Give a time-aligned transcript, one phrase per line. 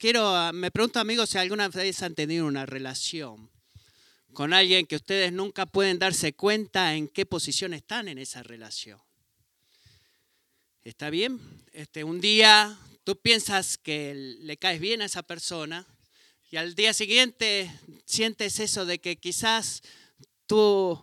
[0.00, 3.50] quiero, me pregunto amigos si alguna vez han tenido una relación
[4.32, 8.98] con alguien que ustedes nunca pueden darse cuenta en qué posición están en esa relación.
[10.82, 11.38] ¿Está bien?
[11.72, 15.86] Este, un día tú piensas que le caes bien a esa persona
[16.50, 17.70] y al día siguiente
[18.06, 19.82] sientes eso de que quizás
[20.46, 20.98] tú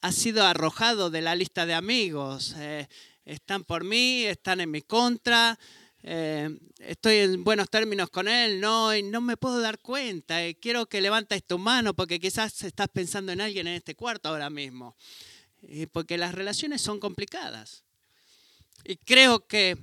[0.00, 2.54] has sido arrojado de la lista de amigos.
[2.56, 2.88] Eh,
[3.26, 5.58] están por mí, están en mi contra,
[6.02, 10.38] eh, estoy en buenos términos con él, no, y no me puedo dar cuenta.
[10.60, 14.50] quiero que levantes tu mano porque quizás estás pensando en alguien en este cuarto ahora
[14.50, 14.96] mismo.
[15.92, 17.84] porque las relaciones son complicadas.
[18.84, 19.78] Y creo que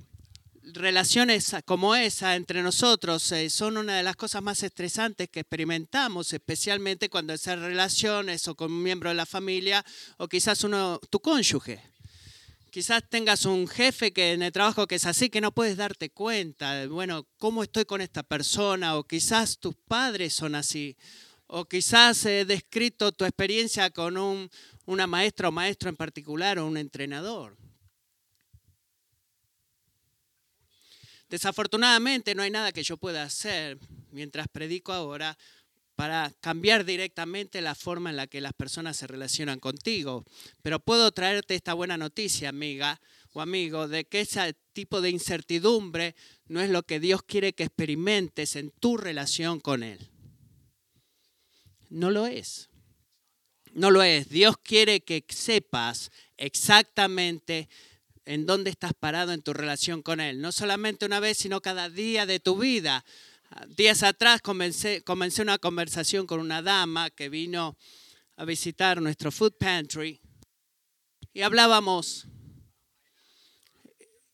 [0.62, 6.32] relaciones como esa entre nosotros eh, son una de las cosas más estresantes que experimentamos,
[6.32, 9.84] especialmente cuando esa relación es o con un miembro de la familia
[10.18, 11.82] o quizás uno, tu cónyuge.
[12.70, 16.10] Quizás tengas un jefe que en el trabajo que es así, que no puedes darte
[16.10, 20.96] cuenta, de, bueno, cómo estoy con esta persona, o quizás tus padres son así,
[21.48, 24.48] o quizás he descrito tu experiencia con un,
[24.86, 27.56] una maestra o maestro en particular o un entrenador.
[31.28, 33.78] Desafortunadamente no hay nada que yo pueda hacer
[34.12, 35.36] mientras predico ahora
[36.00, 40.24] para cambiar directamente la forma en la que las personas se relacionan contigo.
[40.62, 43.02] Pero puedo traerte esta buena noticia, amiga
[43.34, 46.14] o amigo, de que ese tipo de incertidumbre
[46.46, 50.08] no es lo que Dios quiere que experimentes en tu relación con Él.
[51.90, 52.70] No lo es.
[53.74, 54.30] No lo es.
[54.30, 57.68] Dios quiere que sepas exactamente
[58.24, 60.40] en dónde estás parado en tu relación con Él.
[60.40, 63.04] No solamente una vez, sino cada día de tu vida.
[63.68, 65.02] Días atrás comencé,
[65.42, 67.76] una conversación con una dama que vino
[68.36, 70.20] a visitar nuestro food pantry
[71.32, 72.28] y hablábamos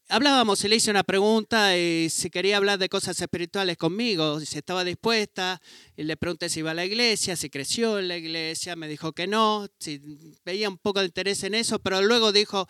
[0.09, 4.59] hablábamos y le hice una pregunta y si quería hablar de cosas espirituales conmigo, si
[4.59, 5.61] estaba dispuesta,
[5.97, 9.13] y le pregunté si iba a la iglesia, si creció en la iglesia, me dijo
[9.13, 10.01] que no, si
[10.45, 12.69] veía un poco de interés en eso, pero luego dijo,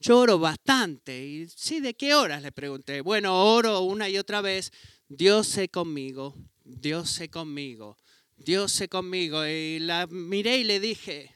[0.00, 1.26] yo oro bastante.
[1.26, 2.42] Y sí, ¿de qué horas?
[2.42, 3.00] Le pregunté.
[3.00, 4.72] Bueno, oro una y otra vez,
[5.08, 7.96] Dios sé conmigo, Dios sé conmigo,
[8.36, 9.46] Dios sé conmigo.
[9.46, 11.34] Y la miré y le dije,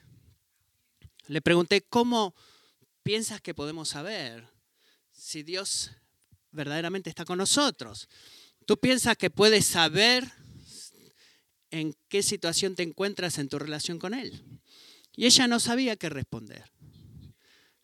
[1.27, 2.34] le pregunté, ¿cómo
[3.03, 4.53] piensas que podemos saber?
[5.22, 5.93] si Dios
[6.50, 8.09] verdaderamente está con nosotros.
[8.66, 10.31] ¿Tú piensas que puedes saber
[11.71, 14.43] en qué situación te encuentras en tu relación con Él?
[15.15, 16.65] Y ella no sabía qué responder,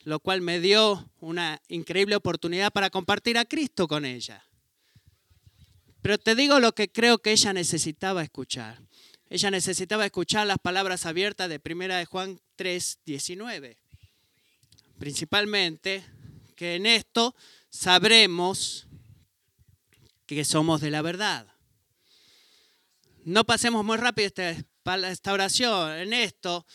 [0.05, 4.45] lo cual me dio una increíble oportunidad para compartir a Cristo con ella.
[6.03, 8.81] Pero te digo lo que creo que ella necesitaba escuchar.
[9.31, 13.77] Ella necesitaba escuchar las palabras abiertas de 1 de Juan 3, 19.
[14.99, 16.05] Principalmente
[16.57, 17.35] que en esto
[17.69, 18.87] sabremos
[20.27, 21.47] que somos de la verdad.
[23.25, 25.93] No pasemos muy rápido esta, oración.
[25.93, 26.67] En esto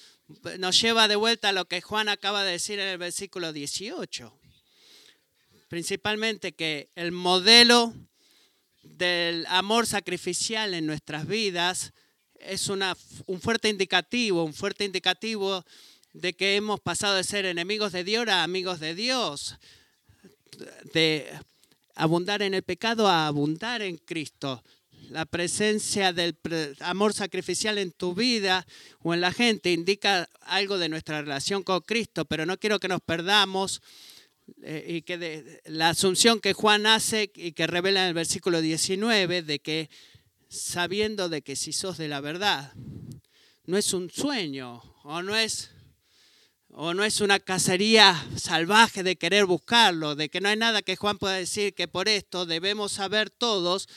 [0.60, 4.40] nos lleva de vuelta a lo que Juan acaba de decir en el versículo 18.
[5.68, 7.94] Principalmente que el modelo
[8.84, 11.94] del amor sacrificial en nuestras vidas
[12.40, 12.96] es una,
[13.26, 15.66] un fuerte indicativo, un fuerte indicativo
[16.14, 19.56] de que hemos pasado de ser enemigos de Dios a amigos de Dios,
[20.94, 21.28] de
[21.96, 24.64] abundar en el pecado a abundar en Cristo.
[25.10, 26.38] La presencia del
[26.80, 28.66] amor sacrificial en tu vida
[29.00, 32.88] o en la gente indica algo de nuestra relación con Cristo, pero no quiero que
[32.88, 33.82] nos perdamos
[34.66, 39.60] y que la asunción que Juan hace y que revela en el versículo 19 de
[39.60, 39.90] que
[40.50, 42.74] sabiendo de que si sos de la verdad,
[43.66, 45.72] no es un sueño o no es
[46.76, 50.96] o no es una cacería salvaje de querer buscarlo, de que no hay nada que
[50.96, 53.88] Juan pueda decir que por esto debemos saber todos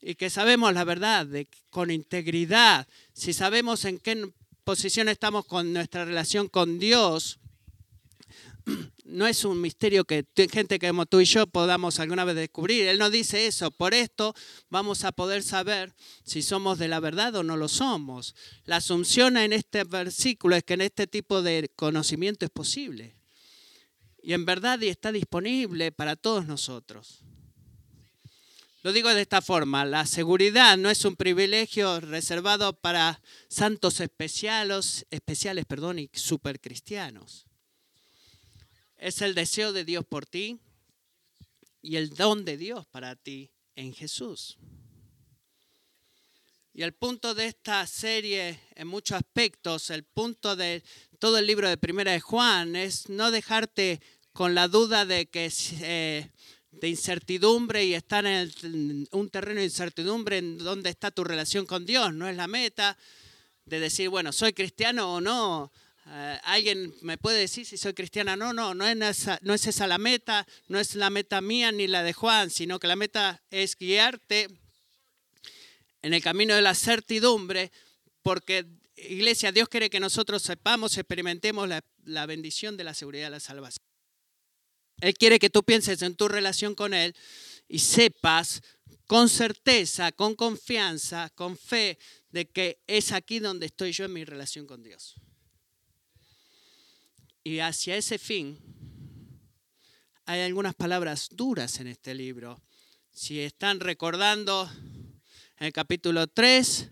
[0.00, 4.30] y que sabemos la verdad de, con integridad, si sabemos en qué
[4.64, 7.38] posición estamos con nuestra relación con Dios,
[9.08, 12.86] no es un misterio que gente como tú y yo podamos alguna vez descubrir.
[12.86, 13.70] Él no dice eso.
[13.70, 14.34] Por esto
[14.68, 15.94] vamos a poder saber
[16.24, 18.34] si somos de la verdad o no lo somos.
[18.64, 23.14] La asunción en este versículo es que en este tipo de conocimiento es posible.
[24.22, 27.20] Y en verdad está disponible para todos nosotros.
[28.82, 35.06] Lo digo de esta forma, la seguridad no es un privilegio reservado para santos especiales,
[35.10, 37.45] especiales perdón, y supercristianos
[38.96, 40.58] es el deseo de Dios por ti
[41.82, 44.58] y el don de Dios para ti en Jesús.
[46.72, 50.82] Y el punto de esta serie, en muchos aspectos, el punto de
[51.18, 54.00] todo el libro de Primera de Juan es no dejarte
[54.34, 55.50] con la duda de que
[55.80, 56.30] eh,
[56.70, 61.86] de incertidumbre y estar en, un terreno de incertidumbre en donde está tu relación con
[61.86, 62.12] Dios.
[62.12, 62.98] No es la meta
[63.64, 65.72] de decir, bueno, soy cristiano o no.
[66.08, 68.36] Eh, alguien me puede decir si soy cristiana.
[68.36, 71.72] No, no, no es, esa, no es esa la meta, no es la meta mía
[71.72, 74.48] ni la de Juan, sino que la meta es guiarte
[76.02, 77.72] en el camino de la certidumbre,
[78.22, 78.64] porque
[78.96, 83.84] iglesia, Dios quiere que nosotros sepamos, experimentemos la, bendición de la seguridad de la salvación.
[85.00, 87.14] Él quiere que tú pienses en tu relación con Él
[87.68, 88.62] y sepas
[89.06, 91.98] con certeza, con confianza, con fe,
[92.30, 95.16] de que es aquí donde estoy yo en mi relación con Dios.
[97.46, 98.58] Y hacia ese fin
[100.24, 102.60] hay algunas palabras duras en este libro.
[103.12, 104.68] Si están recordando
[105.58, 106.88] el capítulo 3,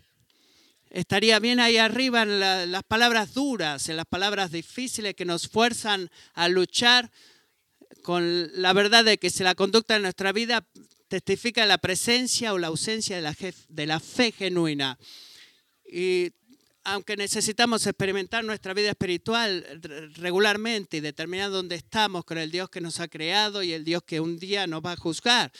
[0.90, 6.08] estaría bien ahí arriba en las palabras duras, en las palabras difíciles que nos fuerzan
[6.34, 7.10] a luchar
[8.04, 10.64] con la verdad de que si la conducta de nuestra vida
[11.08, 13.36] testifica la presencia o la ausencia de la,
[13.70, 15.00] de la fe genuina.
[15.84, 16.30] Y
[16.84, 19.80] aunque necesitamos experimentar nuestra vida espiritual
[20.16, 24.02] regularmente y determinar dónde estamos con el Dios que nos ha creado y el Dios
[24.02, 25.50] que un día nos va a juzgar,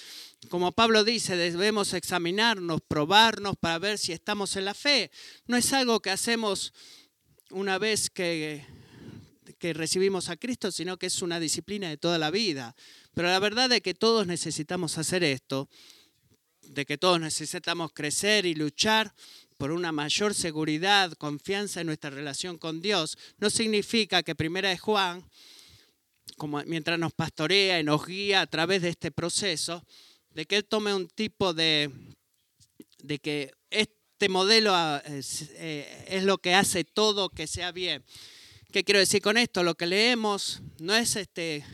[0.50, 5.11] como Pablo dice, debemos examinarnos, probarnos para ver si estamos en la fe.
[5.47, 6.75] No es algo que hacemos
[7.50, 8.67] una vez que
[9.65, 12.77] que recibimos a Cristo, sino que es una disciplina de toda la vida.
[13.15, 15.70] Pero la verdad es que todos necesitamos hacer esto,
[16.61, 19.15] de que todos necesitamos crecer y luchar
[19.56, 24.79] por una mayor seguridad, confianza en nuestra relación con Dios, no significa que Primera de
[24.79, 25.25] Juan,
[26.37, 29.85] como mientras nos pastorea y nos guía a través de este proceso,
[30.31, 31.91] de que Él tome un tipo de,
[33.03, 38.05] de que este modelo ah, es, eh, es lo que hace todo que sea bien.
[38.73, 39.62] ¿Qué quiero decir con esto?
[39.62, 41.65] Lo que leemos no es este,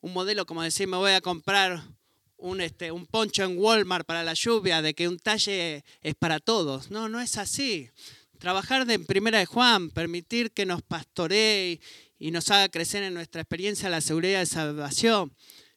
[0.00, 1.95] un modelo como decir, me voy a comprar
[2.38, 6.40] un, este, un poncho en Walmart para la lluvia, de que un talle es para
[6.40, 6.90] todos.
[6.90, 7.90] No, no es así.
[8.38, 11.80] Trabajar de en primera de Juan, permitir que nos pastoree
[12.18, 15.34] y nos haga crecer en nuestra experiencia la seguridad de salvación,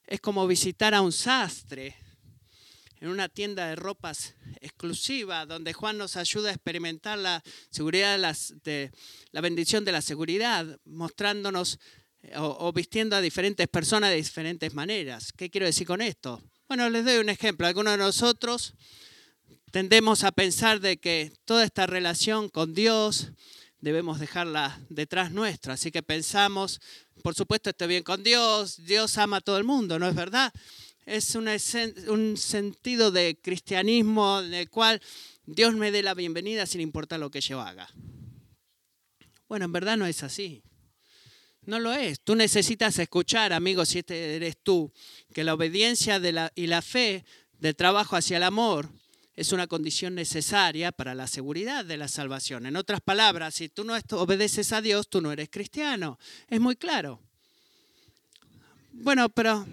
[0.07, 1.95] es como visitar a un sastre
[2.99, 8.19] en una tienda de ropas exclusiva, donde Juan nos ayuda a experimentar la seguridad,
[8.63, 8.91] de
[9.31, 11.79] la bendición de la seguridad, mostrándonos
[12.35, 15.31] o, vistiendo a diferentes personas de diferentes maneras.
[15.31, 16.41] ¿Qué quiero decir con esto?
[16.67, 17.65] Bueno, les doy un ejemplo.
[17.65, 18.73] Algunos de nosotros
[19.71, 23.31] tendemos a pensar de que toda esta relación con Dios
[23.79, 25.73] debemos dejarla detrás nuestra.
[25.73, 26.81] Así que pensamos,
[27.23, 30.53] por supuesto, estoy bien con Dios, Dios ama a todo el mundo, ¿no es verdad?
[31.09, 35.01] es un sentido de cristianismo en el cual
[35.45, 37.89] Dios me dé la bienvenida sin importar lo que yo haga.
[39.47, 40.61] Bueno, en verdad no es así.
[41.69, 42.19] No lo es.
[42.21, 44.91] Tú necesitas escuchar, amigos, si este eres tú,
[45.31, 46.19] que la obediencia
[46.55, 47.23] y la fe
[47.59, 48.89] del trabajo hacia el amor
[49.35, 52.65] es una condición necesaria para la seguridad de la salvación.
[52.65, 56.17] En otras palabras, si tú no obedeces a Dios, tú no eres cristiano.
[56.47, 57.21] Es muy claro.
[58.91, 59.67] Bueno, pero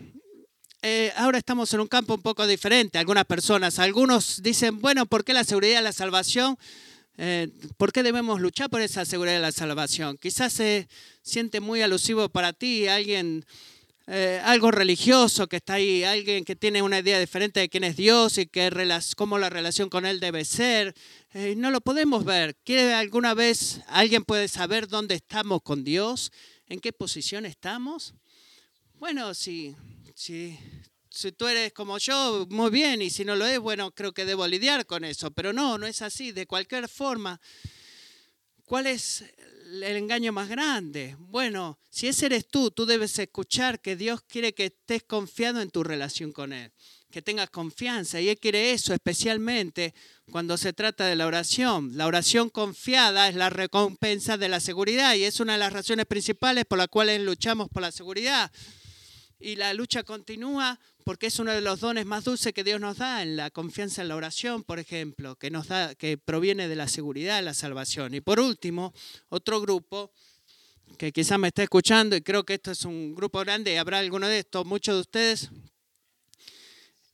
[0.82, 2.98] eh, ahora estamos en un campo un poco diferente.
[2.98, 6.58] Algunas personas, algunos dicen, bueno, ¿por qué la seguridad de la salvación?
[7.18, 10.18] Eh, ¿Por qué debemos luchar por esa seguridad de la salvación?
[10.18, 10.88] Quizás se
[11.22, 13.44] siente muy alusivo para ti, alguien,
[14.06, 17.96] eh, algo religioso que está ahí, alguien que tiene una idea diferente de quién es
[17.96, 18.70] Dios y que,
[19.16, 20.94] cómo la relación con Él debe ser.
[21.56, 22.56] no lo podemos ver.
[22.64, 26.32] ¿Quiere alguna vez alguien puede saber dónde estamos con Dios?
[26.68, 28.14] ¿En qué posición estamos?
[28.94, 29.74] Bueno, sí
[30.16, 30.58] si,
[31.16, 34.24] si tú eres como yo, muy bien, y si no lo es, bueno, creo que
[34.24, 35.30] debo lidiar con eso.
[35.30, 36.32] Pero no, no es así.
[36.32, 37.40] De cualquier forma,
[38.64, 39.24] ¿cuál es
[39.64, 41.16] el engaño más grande?
[41.18, 45.70] Bueno, si ese eres tú, tú debes escuchar que Dios quiere que estés confiado en
[45.70, 46.72] tu relación con Él,
[47.10, 48.20] que tengas confianza.
[48.20, 49.94] Y Él quiere eso especialmente
[50.30, 51.96] cuando se trata de la oración.
[51.96, 56.04] La oración confiada es la recompensa de la seguridad y es una de las razones
[56.04, 58.52] principales por las cuales luchamos por la seguridad
[59.38, 62.96] y la lucha continúa porque es uno de los dones más dulces que Dios nos
[62.98, 66.74] da en la confianza en la oración, por ejemplo, que nos da que proviene de
[66.74, 68.12] la seguridad la salvación.
[68.12, 68.92] Y por último,
[69.28, 70.10] otro grupo
[70.98, 74.00] que quizás me esté escuchando y creo que esto es un grupo grande y habrá
[74.00, 75.48] alguno de estos, muchos de ustedes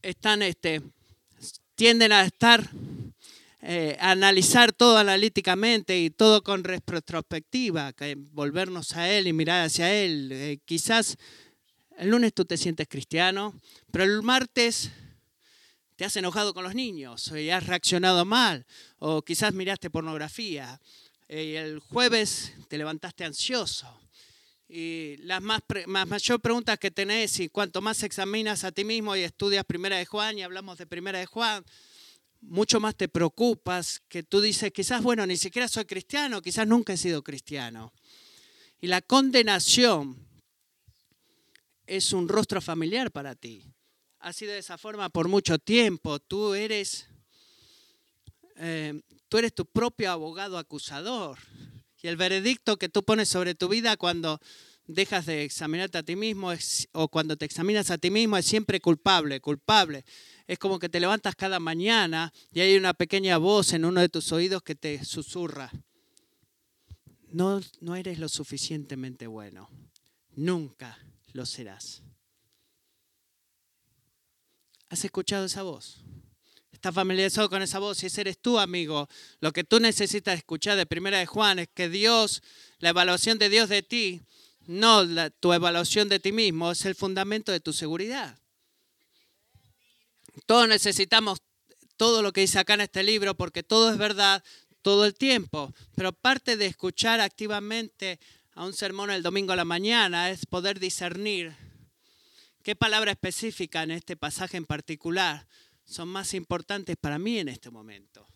[0.01, 0.81] están este
[1.75, 2.71] tienden a estar
[3.61, 9.93] eh, analizar todo analíticamente y todo con retrospectiva, que volvernos a Él y mirar hacia
[9.93, 10.31] Él.
[10.33, 11.19] Eh, quizás
[12.03, 13.55] el lunes tú te sientes cristiano,
[13.93, 14.91] pero el martes
[15.95, 18.67] te has enojado con los niños y has reaccionado mal,
[18.99, 20.81] o quizás miraste pornografía,
[21.29, 23.87] y el jueves te levantaste ansioso,
[24.69, 29.15] Y las más, más mayor preguntas que tenés, y cuanto más examinas a ti mismo
[29.15, 31.65] y estudias Primera de Juan, y hablamos de Primera de Juan,
[32.41, 36.95] mucho más te preocupas, que tú dices, quizás, bueno, ni siquiera soy cristiano, quizás nunca
[36.95, 37.93] he sido cristiano.
[38.81, 40.22] Y la condenación
[41.87, 43.65] es un rostro familiar para ti.
[44.21, 46.21] Ha sido de esa forma por mucho tiempo.
[46.21, 47.09] Tú eres,
[48.57, 51.39] eh, tú eres tu propio abogado acusador.
[52.03, 54.41] Y el veredicto que tú pones sobre tu vida cuando
[54.87, 56.53] dejas de examinarte a ti mismo
[56.93, 60.05] o cuando te examinas a ti mismo es siempre culpable, culpable.
[60.47, 64.09] Es como que te levantas cada mañana y hay una pequeña voz en uno de
[64.09, 65.71] tus oídos que te susurra.
[67.29, 69.71] No, no eres lo suficientemente bueno.
[70.35, 70.99] Nunca
[71.33, 72.03] lo serás.
[74.89, 76.03] ¿Has escuchado esa voz?
[76.71, 77.99] ¿Estás familiarizado con esa voz?
[77.99, 79.09] Si ese eres tú, amigo,
[79.41, 82.43] lo que tú necesitas escuchar de Primera de Juan es que Dios,
[82.79, 84.21] la evaluación de Dios de ti,
[84.67, 88.39] no tu evaluación de ti mismo, es el fundamento de tu seguridad.
[90.47, 91.41] Todos necesitamos
[91.97, 94.43] todo lo que dice acá en este libro porque todo es verdad
[94.83, 98.19] todo el tiempo, pero parte de escuchar activamente
[98.55, 101.55] a un sermón el domingo a la mañana es poder discernir
[102.63, 105.47] qué palabra específica en este pasaje en particular
[105.85, 108.27] son más importantes para mí en este momento.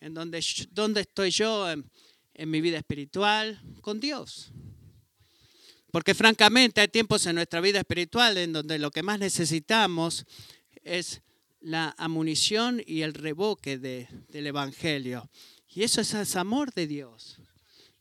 [0.00, 1.84] En donde, dónde estoy yo en,
[2.50, 4.52] mi vida espiritual con Dios.
[5.90, 10.26] Porque francamente hay tiempos en nuestra vida espiritual en donde lo que más necesitamos
[10.82, 11.22] es
[11.60, 15.30] la amunición y el revoque de, del Evangelio.
[15.68, 17.40] Y eso es el amor de Dios.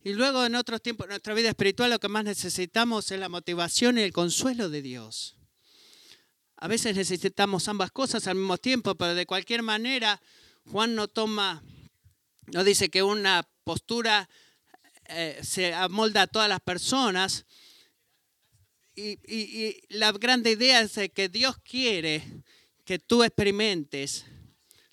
[0.06, 3.28] Y luego en otros tiempos, en nuestra vida espiritual, lo que más necesitamos es la
[3.28, 5.36] motivación y el consuelo de Dios.
[6.58, 10.22] A veces necesitamos ambas cosas al mismo tiempo, pero de cualquier manera,
[10.68, 11.64] Juan no toma,
[12.54, 14.30] no dice que una postura
[15.06, 17.48] eh, se amolda a todas las personas.
[18.94, 22.44] Y, y, la grande idea es que Dios quiere
[22.86, 24.26] que tú experimentes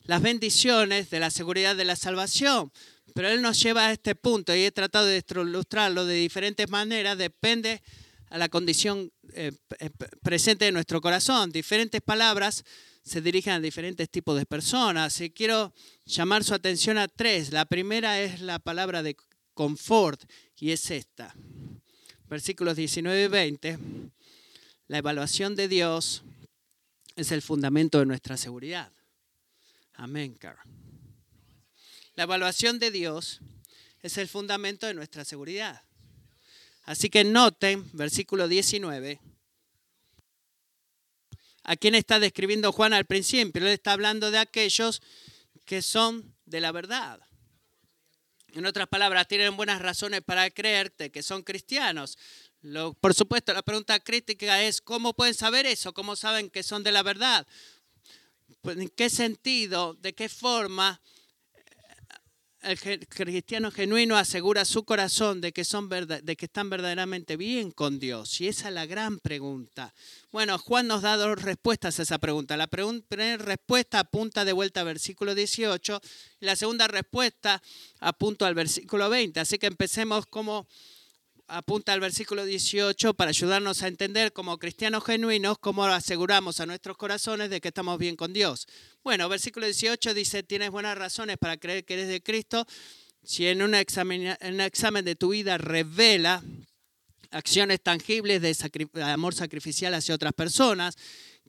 [0.05, 2.73] las bendiciones de la seguridad de la salvación.
[3.15, 7.19] Pero Él nos lleva a este punto y he tratado de ilustrarlo de diferentes maneras,
[7.19, 7.83] depende
[8.31, 9.91] a la condición eh, eh,
[10.23, 11.53] presente de nuestro corazón.
[11.53, 12.65] Diferentes palabras
[13.03, 15.21] se dirigen a diferentes tipos de personas.
[15.21, 15.75] Y quiero
[16.07, 17.53] llamar su atención a tres.
[17.53, 19.17] La primera es la palabra de
[19.55, 20.23] confort
[20.59, 21.35] y es esta.
[22.29, 23.79] Versículos 19 y 20.
[24.89, 26.23] La evaluación de Dios
[27.17, 28.91] es el fundamento de nuestra seguridad.
[29.95, 30.39] Amén.
[32.15, 33.41] La evaluación de Dios
[34.03, 35.83] es el fundamento de nuestra seguridad.
[36.85, 39.21] Así que noten, versículo 19,
[41.65, 43.63] a quién está describiendo Juan al principio.
[43.63, 45.01] Él está hablando de aquellos
[45.65, 47.21] que son de la verdad.
[48.55, 52.19] En otras palabras, tienen buenas razones para creerte que son cristianos.
[53.01, 55.95] por supuesto, la pregunta crítica es, ¿cómo pueden saber eso?
[55.95, 57.47] ¿Cómo saben que son de la verdad?
[58.61, 59.95] Pues, ¿En qué sentido?
[59.95, 61.01] ¿De qué forma
[62.63, 67.99] el cristiano genuino asegura su corazón de que, son de que están verdaderamente bien con
[67.99, 68.41] Dios?
[68.41, 69.93] Y esa es la gran pregunta.
[70.31, 72.57] Bueno, Juan nos da dos respuestas a esa pregunta.
[72.57, 76.01] La primera respuesta apunta de vuelta al versículo 18
[76.41, 77.63] y la segunda respuesta
[78.01, 79.41] apunta al versículo 20.
[79.41, 80.67] Así que empecemos como
[81.47, 86.97] apunta al versículo 18 para ayudarnos a entender como cristianos genuinos cómo aseguramos a nuestros
[86.97, 88.67] corazones de que estamos bien con Dios.
[89.03, 92.67] Bueno, versículo 18 dice, tienes buenas razones para creer que eres de Cristo
[93.25, 96.43] si en, un examen, de tu vida revela
[97.31, 100.97] acciones tangibles de amor sacrificial hacia otras personas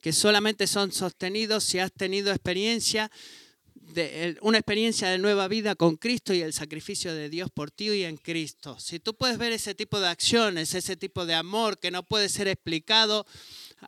[0.00, 3.10] que solamente son sostenidos si has tenido experiencia
[4.40, 8.04] una experiencia de nueva vida con Cristo y el sacrificio de Dios por ti y
[8.04, 8.78] en Cristo.
[8.78, 12.28] Si tú puedes ver ese tipo de acciones, ese tipo de amor que no puede
[12.28, 13.26] ser explicado,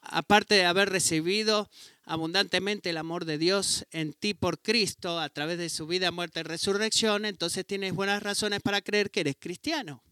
[0.03, 1.69] aparte de haber recibido
[2.05, 6.41] abundantemente el amor de Dios en ti por Cristo a través de su vida, muerte
[6.41, 10.03] y resurrección, entonces tienes buenas razones para creer que eres cristiano.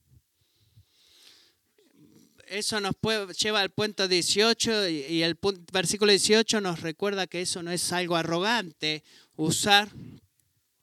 [2.48, 2.94] Eso nos
[3.38, 5.38] lleva al punto 18 y, el
[5.72, 9.02] versículo 18 nos recuerda que eso no es algo arrogante
[9.37, 9.91] usar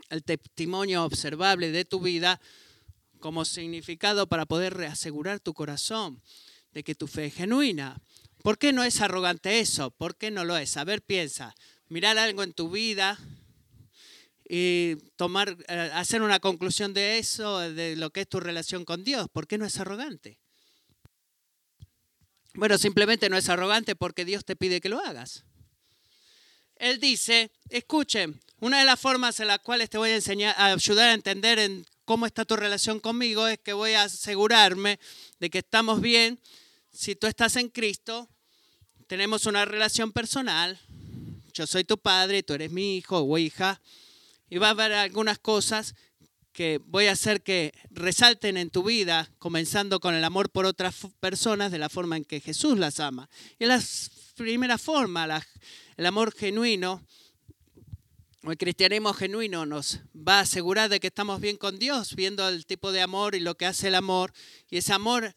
[0.10, 2.40] el testimonio observable de tu vida
[3.20, 6.22] como significado para poder reasegurar tu corazón
[6.74, 8.02] de que tu fe es genuina.
[8.44, 9.92] ¿Por qué no es arrogante eso?
[9.92, 10.76] ¿Por qué no lo es?
[10.78, 11.56] A ver, piensa,
[11.88, 13.18] mirar algo en tu vida
[14.50, 19.04] y tomar, eh, hacer una conclusión de eso, de lo que es tu relación con
[19.04, 19.28] Dios.
[19.32, 20.40] ¿Por qué no es arrogante?
[22.56, 25.46] Bueno, simplemente no es arrogante porque Dios te pide que lo hagas
[26.82, 31.14] él dice, escuchen, una de las formas en las cuales te voy a ayudar a
[31.14, 35.00] entender en cómo está tu relación conmigo, es que voy a asegurarme
[35.40, 36.40] de que estamos bien.
[36.92, 38.28] Si tú estás en Cristo,
[39.06, 40.80] tenemos una relación personal.
[41.54, 43.80] Yo soy tu padre, tú eres mi hijo o hija.
[44.50, 45.94] Y va a haber algunas cosas
[46.52, 50.96] que voy a hacer que resalten en tu vida, comenzando con el amor por otras
[51.20, 53.30] personas de la forma en que Jesús las ama.
[53.60, 53.80] Y la
[54.36, 55.42] primera forma,
[56.02, 57.06] el amor genuino,
[58.44, 62.50] o el cristianismo genuino nos va a asegurar de que estamos bien con Dios, viendo
[62.50, 64.34] el tipo de amor y lo que hace el amor.
[64.72, 65.36] Y ese amor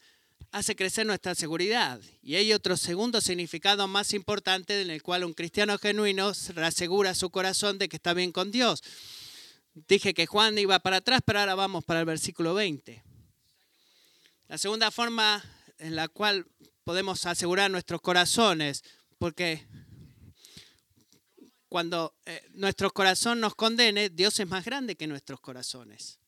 [0.49, 2.01] hace crecer nuestra seguridad.
[2.23, 7.29] Y hay otro segundo significado más importante en el cual un cristiano genuino reasegura su
[7.29, 8.81] corazón de que está bien con Dios.
[9.87, 13.03] Dije que Juan iba para atrás, pero ahora vamos para el versículo 20.
[14.47, 15.45] La segunda forma
[15.77, 16.47] en la cual
[16.83, 18.83] podemos asegurar nuestros corazones,
[19.19, 19.63] porque
[21.75, 26.19] cuando eh, nuestro corazón nos condene, Dios es más grande que nuestros corazones.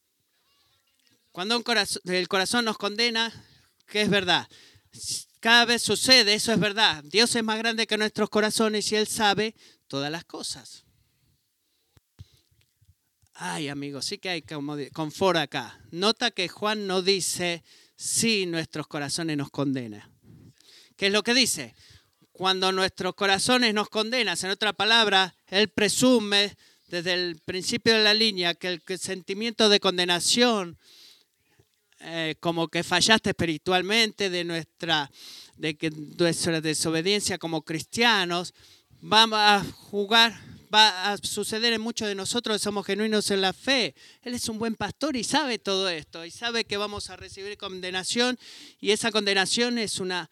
[1.32, 1.64] Cuando
[2.04, 3.32] el corazón nos condena,
[3.86, 4.46] ¿qué es verdad?
[5.40, 7.02] Cada vez sucede, eso es verdad.
[7.06, 9.56] Dios es más grande que nuestros corazones y Él sabe
[9.88, 10.84] todas las cosas.
[13.34, 14.42] Ay, amigos, sí que hay
[14.92, 15.80] confort acá.
[15.92, 17.64] Nota que Juan no dice
[17.96, 20.14] si nuestros corazones nos condenan.
[20.98, 21.74] ¿Qué es lo que dice?
[22.38, 26.56] Cuando nuestros corazones nos condenan, en otra palabra, él presume
[26.88, 30.78] desde el principio de la línea que el sentimiento de condenación,
[32.00, 35.10] eh, como que fallaste espiritualmente, de nuestra,
[35.56, 38.54] de que nuestra desobediencia como cristianos,
[39.02, 39.24] va
[39.56, 40.40] a jugar
[40.72, 43.96] va a suceder en muchos de nosotros que somos genuinos en la fe.
[44.22, 47.58] Él es un buen pastor y sabe todo esto y sabe que vamos a recibir
[47.58, 48.38] condenación
[48.82, 50.30] y esa condenación es una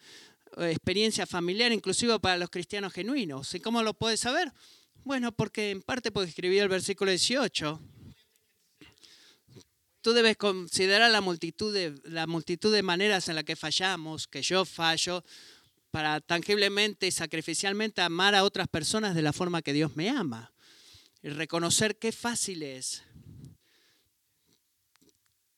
[0.56, 3.54] experiencia familiar inclusive para los cristianos genuinos.
[3.54, 4.52] ¿Y cómo lo puede saber?
[5.04, 7.80] Bueno, porque en parte porque escribió el versículo 18.
[10.00, 14.42] Tú debes considerar la multitud de, la multitud de maneras en las que fallamos, que
[14.42, 15.24] yo fallo,
[15.90, 20.52] para tangiblemente y sacrificialmente amar a otras personas de la forma que Dios me ama.
[21.22, 23.02] Y reconocer qué fácil es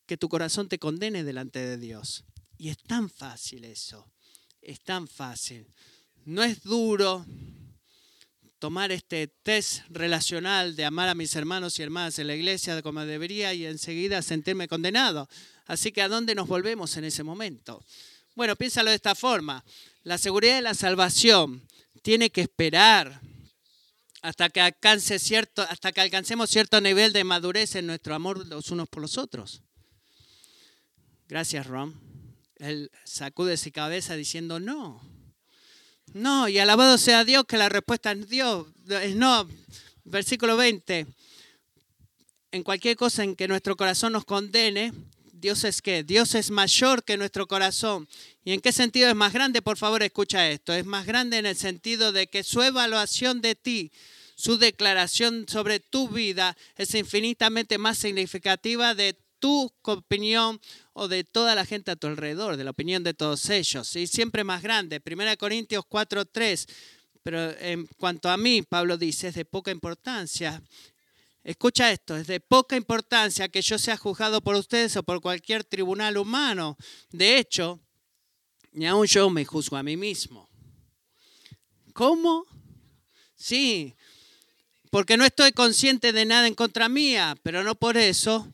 [0.07, 2.25] que tu corazón te condene delante de Dios.
[2.57, 4.11] Y es tan fácil eso,
[4.69, 5.67] es tan fácil.
[6.27, 7.25] No es duro
[8.59, 13.05] tomar este test relacional de amar a mis hermanos y hermanas en la iglesia como
[13.07, 15.27] debería y enseguida sentirme condenado.
[15.67, 17.83] Así que ¿a dónde nos volvemos en ese momento?
[18.35, 19.65] Bueno, piénsalo de esta forma.
[20.03, 21.63] La seguridad de la salvación
[22.03, 23.23] tiene que esperar
[24.21, 28.71] hasta que, alcance cierto, hasta que alcancemos cierto nivel de madurez en nuestro amor los
[28.71, 29.63] unos por los otros.
[31.27, 32.08] Gracias, Ron.
[32.59, 35.01] Él sacude su cabeza diciendo no.
[36.15, 38.67] No, y alabado sea Dios que la respuesta es Dios.
[39.15, 39.49] No.
[40.05, 41.07] Versículo 20.
[42.51, 44.93] En cualquier cosa en que nuestro corazón nos condene,
[45.33, 46.03] Dios es qué?
[46.03, 48.09] Dios es mayor que nuestro corazón.
[48.45, 49.63] ¿Y en qué sentido es más grande?
[49.63, 50.73] Por favor, escucha esto.
[50.73, 53.93] Es más grande en el sentido de que su evaluación de ti,
[54.35, 60.61] su declaración sobre tu vida es infinitamente más significativa de tu opinión
[60.99, 63.95] o de toda la gente a tu alrededor, de la opinión de todos ellos.
[63.97, 65.01] Y siempre más grande.
[65.05, 66.69] 1 Corintios 4.3.
[67.23, 70.63] Pero en cuanto a mí, Pablo dice, es de poca importancia
[71.49, 75.65] Escucha esto, es de poca importancia que yo sea juzgado por ustedes o por cualquier
[75.65, 76.77] tribunal humano.
[77.11, 77.81] De hecho,
[78.73, 80.47] ni aún yo me juzgo a mí mismo.
[81.95, 82.45] ¿Cómo?
[83.35, 83.95] Sí,
[84.91, 88.53] porque no estoy consciente de nada en contra mía, pero no por eso.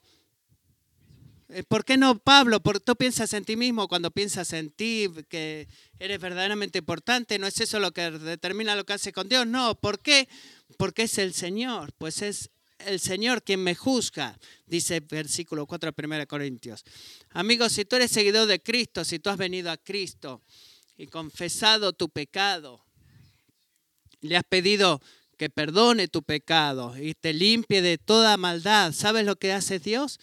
[1.54, 2.60] Eh, ¿Por qué no, Pablo?
[2.60, 5.68] Porque tú piensas en ti mismo cuando piensas en ti, que
[6.00, 7.38] eres verdaderamente importante.
[7.38, 9.46] ¿No es eso lo que determina lo que hace con Dios?
[9.46, 10.28] No, ¿por qué?
[10.78, 14.36] Porque es el Señor, pues es el Señor quien me juzga,
[14.66, 16.82] dice el versículo 4 de 1 Corintios.
[17.30, 20.42] Amigos, si tú eres seguidor de Cristo, si tú has venido a Cristo
[20.96, 22.84] y confesado tu pecado,
[24.22, 25.00] le has pedido
[25.38, 30.18] que perdone tu pecado y te limpie de toda maldad, ¿sabes lo que hace Dios?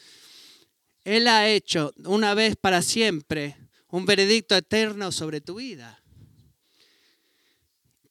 [1.04, 6.02] Él ha hecho una vez para siempre un veredicto eterno sobre tu vida,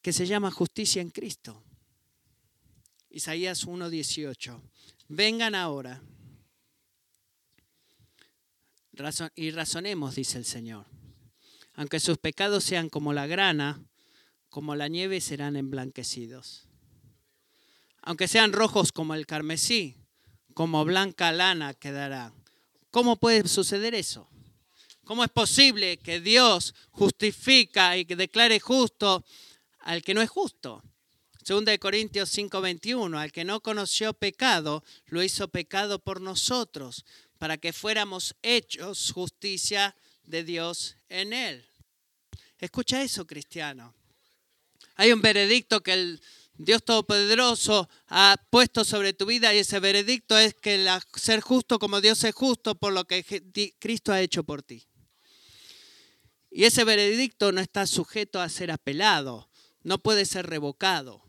[0.01, 1.63] que se llama justicia en Cristo.
[3.09, 4.61] Isaías 1:18.
[5.07, 6.01] Vengan ahora
[9.35, 10.85] y razonemos, dice el Señor.
[11.73, 13.83] Aunque sus pecados sean como la grana,
[14.49, 16.67] como la nieve serán emblanquecidos.
[18.01, 19.95] Aunque sean rojos como el carmesí,
[20.53, 22.33] como blanca lana quedará.
[22.91, 24.27] ¿Cómo puede suceder eso?
[25.05, 29.25] ¿Cómo es posible que Dios justifica y que declare justo
[29.79, 30.83] al que no es justo?
[31.41, 37.05] Segunda de Corintios 5:21, al que no conoció pecado, lo hizo pecado por nosotros,
[37.39, 41.65] para que fuéramos hechos justicia de Dios en él.
[42.59, 43.95] Escucha eso, cristiano.
[44.95, 46.21] Hay un veredicto que el
[46.63, 52.01] Dios Todopoderoso ha puesto sobre tu vida y ese veredicto es que ser justo como
[52.01, 53.23] Dios es justo por lo que
[53.79, 54.87] Cristo ha hecho por ti.
[56.51, 59.49] Y ese veredicto no está sujeto a ser apelado,
[59.81, 61.23] no puede ser revocado,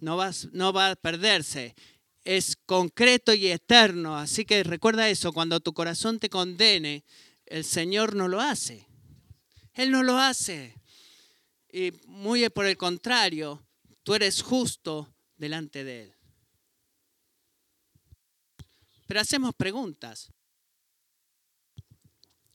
[0.00, 1.74] no va, no va a perderse,
[2.22, 4.18] es concreto y eterno.
[4.18, 7.04] Así que recuerda eso, cuando tu corazón te condene,
[7.46, 8.86] el Señor no lo hace.
[9.72, 10.74] Él no lo hace.
[11.72, 13.67] Y muy por el contrario,
[14.08, 16.14] tú eres justo delante de Él.
[19.06, 20.32] Pero hacemos preguntas.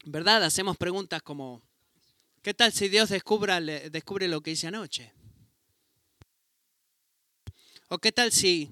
[0.04, 0.46] ¿Verdad?
[0.46, 1.62] Hacemos preguntas como,
[2.42, 5.14] ¿qué tal si Dios descubra, descubre lo que hice anoche?
[7.88, 8.72] ¿O qué tal si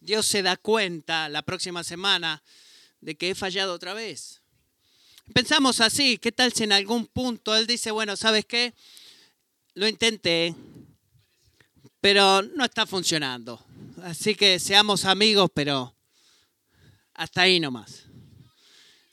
[0.00, 2.42] Dios se da cuenta la próxima semana
[3.02, 4.40] de que he fallado otra vez?
[5.34, 8.72] Pensamos así, ¿qué tal si en algún punto Él dice, bueno, ¿sabes qué?
[9.74, 10.54] Lo intenté,
[12.00, 13.64] pero no está funcionando.
[14.02, 15.94] Así que seamos amigos, pero
[17.14, 18.04] hasta ahí nomás.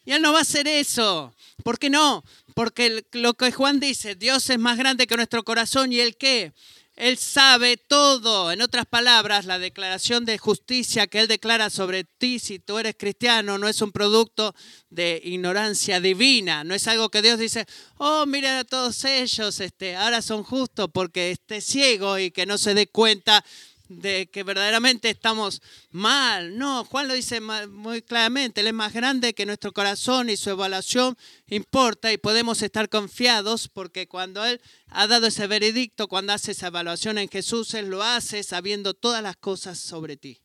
[0.05, 1.33] Y Él no va a hacer eso.
[1.63, 2.23] ¿Por qué no?
[2.53, 6.53] Porque lo que Juan dice, Dios es más grande que nuestro corazón y el qué.
[6.95, 8.51] Él sabe todo.
[8.51, 12.95] En otras palabras, la declaración de justicia que Él declara sobre ti si tú eres
[12.97, 14.55] cristiano no es un producto
[14.89, 16.63] de ignorancia divina.
[16.63, 17.65] No es algo que Dios dice,
[17.97, 22.57] oh, mira a todos ellos, este, ahora son justos porque esté ciego y que no
[22.57, 23.43] se dé cuenta
[23.87, 26.57] de que verdaderamente estamos mal.
[26.57, 30.49] No, Juan lo dice muy claramente, Él es más grande que nuestro corazón y su
[30.49, 31.17] evaluación
[31.47, 36.67] importa y podemos estar confiados porque cuando Él ha dado ese veredicto, cuando hace esa
[36.67, 40.39] evaluación en Jesús, Él lo hace sabiendo todas las cosas sobre ti.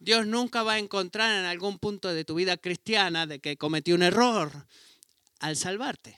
[0.00, 3.94] Dios nunca va a encontrar en algún punto de tu vida cristiana de que cometió
[3.94, 4.66] un error
[5.40, 6.16] al salvarte.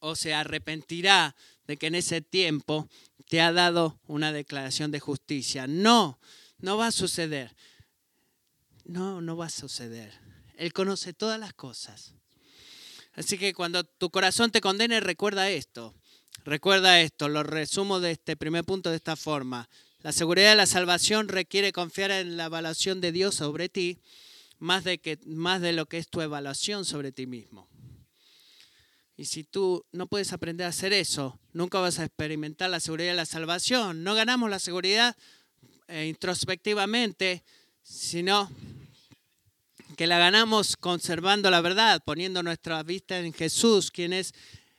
[0.00, 1.36] O se arrepentirá
[1.68, 2.88] de que en ese tiempo
[3.28, 5.66] te ha dado una declaración de justicia.
[5.66, 6.18] No,
[6.58, 7.54] no va a suceder.
[8.84, 10.12] No, no va a suceder.
[10.56, 12.14] Él conoce todas las cosas.
[13.14, 15.94] Así que cuando tu corazón te condene, recuerda esto.
[16.44, 19.68] Recuerda esto, lo resumo de este primer punto de esta forma.
[20.02, 23.98] La seguridad de la salvación requiere confiar en la evaluación de Dios sobre ti
[24.58, 27.67] más de, que, más de lo que es tu evaluación sobre ti mismo.
[29.18, 33.10] Y si tú no puedes aprender a hacer eso, nunca vas a experimentar la seguridad
[33.10, 34.04] de la salvación.
[34.04, 35.16] No ganamos la seguridad
[35.88, 37.42] eh, introspectivamente,
[37.82, 38.48] sino
[39.96, 44.32] que la ganamos conservando la verdad, poniendo nuestra vista en Jesús, quien es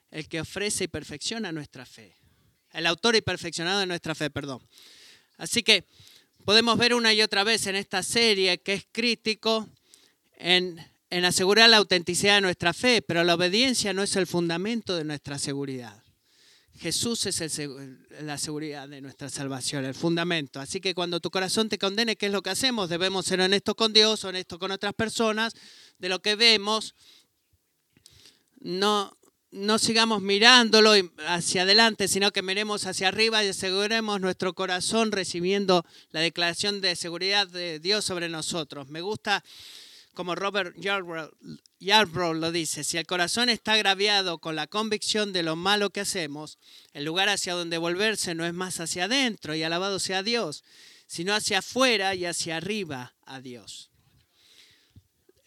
[0.10, 2.16] el que ofrece y perfecciona nuestra fe.
[2.72, 4.66] El autor y perfeccionado de nuestra fe, perdón.
[5.36, 5.84] Así que
[6.46, 9.68] podemos ver una y otra vez en esta serie que es crítico
[10.38, 14.96] en en asegurar la autenticidad de nuestra fe, pero la obediencia no es el fundamento
[14.96, 16.04] de nuestra seguridad.
[16.80, 17.60] Jesús es
[18.22, 20.62] la seguridad de nuestra salvación, el fundamento.
[20.62, 22.88] Así que cuando tu corazón te condene, ¿qué es lo que hacemos?
[22.88, 25.54] Debemos ser honestos con Dios, honestos con otras personas,
[25.98, 26.96] de lo que vemos.
[28.62, 29.18] No,
[29.52, 30.94] no sigamos mirándolo
[31.28, 36.96] hacia adelante, sino que miremos hacia arriba y aseguremos nuestro corazón recibiendo la declaración de
[36.96, 38.88] seguridad de Dios sobre nosotros.
[38.88, 39.44] Me gusta
[40.20, 45.56] como Robert Yarbrough lo dice, si el corazón está agraviado con la convicción de lo
[45.56, 46.58] malo que hacemos,
[46.92, 50.66] el lugar hacia donde volverse no es más hacia adentro y alabado sea Dios,
[51.08, 53.92] sino hacia afuera y hacia arriba a Dios.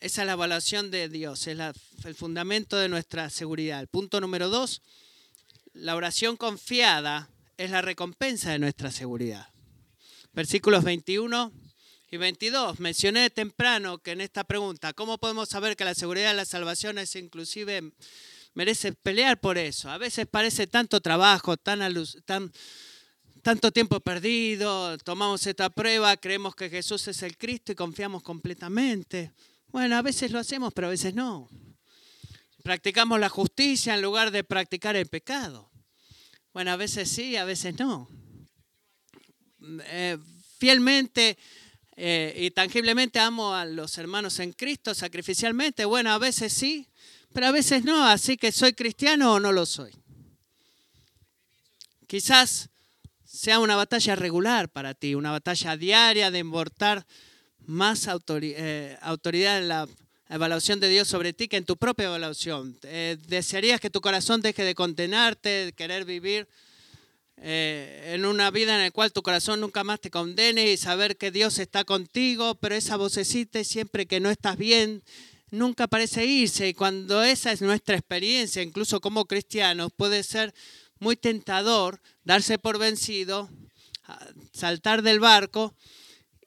[0.00, 1.58] Esa es la evaluación de Dios, es
[2.06, 3.78] el fundamento de nuestra seguridad.
[3.78, 4.80] El punto número dos,
[5.74, 9.50] la oración confiada es la recompensa de nuestra seguridad.
[10.32, 11.61] Versículos 21
[12.12, 12.78] y 22.
[12.78, 16.98] Mencioné temprano que en esta pregunta, ¿cómo podemos saber que la seguridad de la salvación
[16.98, 17.90] es inclusive,
[18.52, 19.88] merece pelear por eso?
[19.88, 21.80] A veces parece tanto trabajo, tan,
[22.26, 22.52] tan
[23.40, 29.32] tanto tiempo perdido, tomamos esta prueba, creemos que Jesús es el Cristo y confiamos completamente.
[29.68, 31.48] Bueno, a veces lo hacemos, pero a veces no.
[32.62, 35.70] Practicamos la justicia en lugar de practicar el pecado.
[36.52, 38.06] Bueno, a veces sí, a veces no.
[39.86, 40.18] Eh,
[40.58, 41.38] fielmente
[41.96, 45.84] eh, y tangiblemente amo a los hermanos en Cristo sacrificialmente.
[45.84, 46.88] Bueno, a veces sí,
[47.32, 48.06] pero a veces no.
[48.06, 49.92] Así que soy cristiano o no lo soy.
[52.06, 52.70] Quizás
[53.24, 57.06] sea una batalla regular para ti, una batalla diaria de importar
[57.64, 59.88] más eh, autoridad en la
[60.28, 62.78] evaluación de Dios sobre ti que en tu propia evaluación.
[62.82, 66.48] Eh, desearías que tu corazón deje de condenarte, de querer vivir
[67.38, 71.16] eh, en una vida en la cual tu corazón nunca más te condene y saber
[71.16, 75.02] que Dios está contigo, pero esa vocecita siempre que no estás bien,
[75.50, 76.68] nunca parece irse.
[76.68, 80.54] Y cuando esa es nuestra experiencia, incluso como cristianos, puede ser
[80.98, 83.50] muy tentador darse por vencido,
[84.52, 85.74] saltar del barco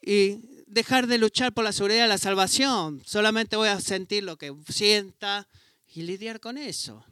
[0.01, 3.01] y dejar de luchar por la seguridad de la salvación.
[3.05, 5.47] Solamente voy a sentir lo que sienta
[5.93, 7.05] y lidiar con eso.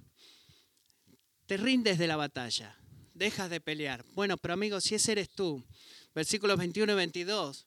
[1.47, 2.77] Te rindes de la batalla
[3.23, 4.03] dejas de pelear.
[4.15, 5.63] Bueno, pero amigos, si ese eres tú,
[6.13, 7.65] versículos 21 y 22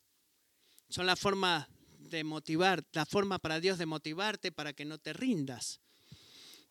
[0.91, 1.67] son la forma
[1.99, 5.81] de motivar, la forma para Dios de motivarte para que no te rindas.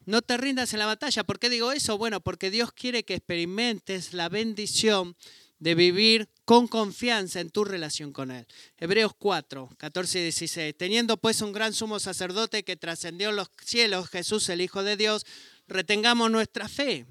[0.06, 1.24] No te rindas en la batalla.
[1.24, 1.98] ¿Por qué digo eso?
[1.98, 5.15] Bueno, porque Dios quiere que experimentes la bendición
[5.58, 8.45] de vivir con confianza en tu relación con Él.
[8.78, 10.78] Hebreos 4, 14 y 16.
[10.78, 15.26] Teniendo pues un gran sumo sacerdote que trascendió los cielos, Jesús el Hijo de Dios,
[15.67, 17.08] retengamos nuestra fe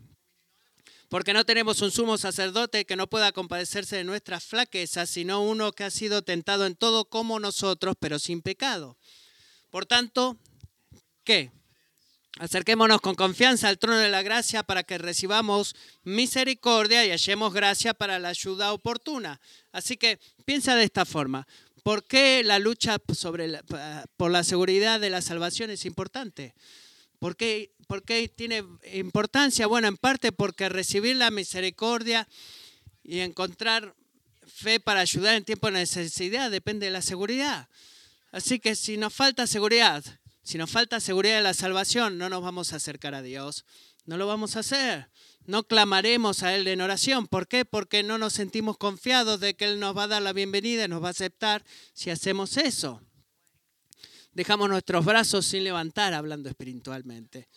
[1.14, 5.70] porque no tenemos un sumo sacerdote que no pueda compadecerse de nuestras flaquezas, sino uno
[5.70, 8.98] que ha sido tentado en todo como nosotros, pero sin pecado.
[9.70, 10.37] Por tanto,
[11.22, 11.53] ¿qué?
[12.40, 17.94] Acerquémonos con confianza al trono de la gracia para que recibamos misericordia y hallemos gracia
[17.94, 19.40] para la ayuda oportuna.
[19.70, 21.46] Así que piensa de esta forma.
[21.85, 26.57] ¿Por qué la lucha por la seguridad de la salvación es importante?
[27.18, 27.70] ¿Por qué,
[28.35, 29.66] tiene importancia?
[29.66, 32.29] Bueno, en parte porque recibir la misericordia
[33.03, 33.94] y encontrar
[34.46, 37.68] fe para ayudar en tiempo de necesidad depende de la seguridad.
[38.31, 40.05] Así que si nos falta seguridad,
[40.42, 43.64] si nos falta seguridad de la salvación, no nos vamos a acercar a Dios.
[44.07, 45.09] No lo vamos a hacer.
[45.46, 47.27] No clamaremos a Él en oración.
[47.27, 47.64] ¿Por qué?
[47.64, 50.88] Porque no nos sentimos confiados de que Él nos va a dar la bienvenida y
[50.88, 53.00] nos va a aceptar si hacemos eso
[54.34, 57.48] dejamos nuestros brazos sin levantar hablando espiritualmente.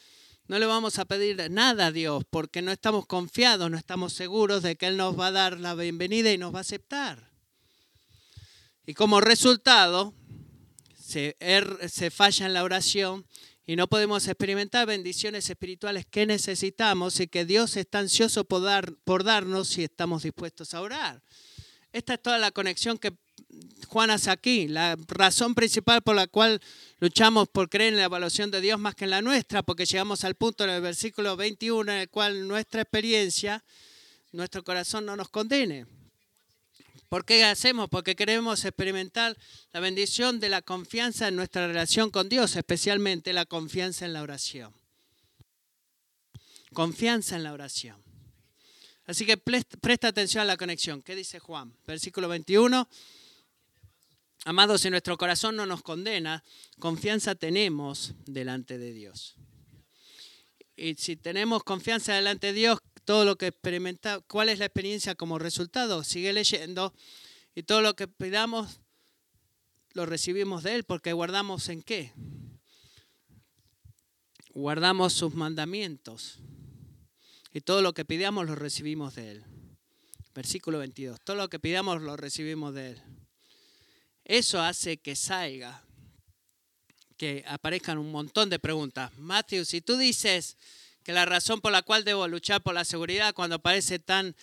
[0.47, 4.63] No le vamos a pedir nada a Dios porque no estamos confiados, no estamos seguros
[4.63, 7.31] de que Él nos va a dar la bienvenida y nos va a aceptar.
[8.85, 10.13] Y como resultado,
[10.97, 13.25] se, er, falla en la oración
[13.65, 19.67] y no podemos experimentar bendiciones espirituales que necesitamos y que Dios está ansioso por darnos
[19.67, 21.21] si estamos dispuestos a orar.
[21.91, 23.13] Esta es toda la conexión que
[23.87, 26.61] Juan hace aquí, la razón principal por la cual
[26.99, 30.23] luchamos por creer en la evaluación de Dios más que en la nuestra, porque llegamos
[30.23, 33.63] al punto en el versículo 21 en el cual nuestra experiencia,
[34.33, 35.85] nuestro corazón no nos condene.
[37.07, 37.89] ¿Por qué hacemos?
[37.89, 39.37] Porque queremos experimentar
[39.71, 44.21] la bendición de la confianza en nuestra relación con Dios, especialmente la confianza en la
[44.21, 44.73] oración.
[46.73, 48.03] Confianza en la oración.
[49.05, 51.01] Así que presta atención a la conexión.
[51.01, 51.73] ¿Qué dice Juan?
[51.85, 52.89] Versículo 21.
[54.47, 56.41] Amados, si nuestro corazón no nos condena,
[56.79, 59.35] confianza tenemos delante de Dios.
[60.77, 65.15] Y si tenemos confianza delante de Dios, todo lo que experimenta, ¿cuál es la experiencia
[65.15, 66.01] como resultado?
[66.05, 66.93] Sigue leyendo
[67.55, 68.79] y todo lo que pidamos
[69.91, 72.13] lo recibimos de Él porque guardamos en qué?
[74.51, 76.39] Guardamos sus mandamientos
[77.51, 79.43] y todo lo que pidamos lo recibimos de Él.
[80.33, 81.19] Versículo 22.
[81.19, 83.16] Todo lo que pidamos lo recibimos de Él.
[84.27, 85.81] Eso hace que salga,
[87.15, 89.09] que aparezcan un montón de preguntas.
[89.17, 90.57] Matthew, si tú dices
[91.01, 94.35] que la razón por la cual debo luchar por la seguridad cuando parece tan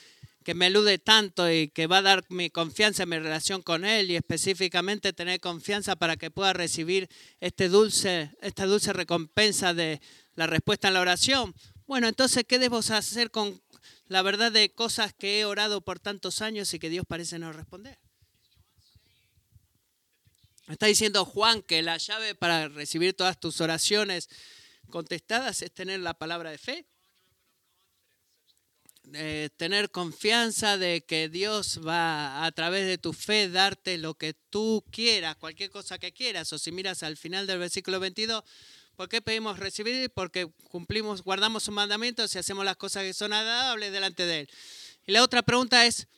[0.42, 3.84] que me elude tanto y que va a dar mi confianza en mi relación con
[3.84, 10.00] Él y específicamente tener confianza para que pueda recibir este dulce, esta dulce recompensa de
[10.34, 11.54] la respuesta en la oración.
[11.86, 13.60] Bueno, entonces, ¿qué debo hacer con
[14.06, 17.52] la verdad de cosas que he orado por tantos años y que Dios parece no
[17.52, 18.03] responder?
[20.68, 24.30] Está diciendo Juan que la llave para recibir todas tus oraciones
[24.88, 26.86] contestadas es tener la palabra de fe.
[29.58, 34.82] tener confianza de que Dios va a través de tu fe darte lo que tú
[34.90, 36.50] quieras, cualquier cosa que quieras.
[36.54, 38.42] O si miras al final del versículo 22,
[38.96, 40.10] ¿por qué pedimos recibir?
[40.10, 44.50] Porque cumplimos, guardamos sus mandamientos y hacemos las cosas que son agradables delante de Él.
[45.06, 46.08] Y la otra pregunta es,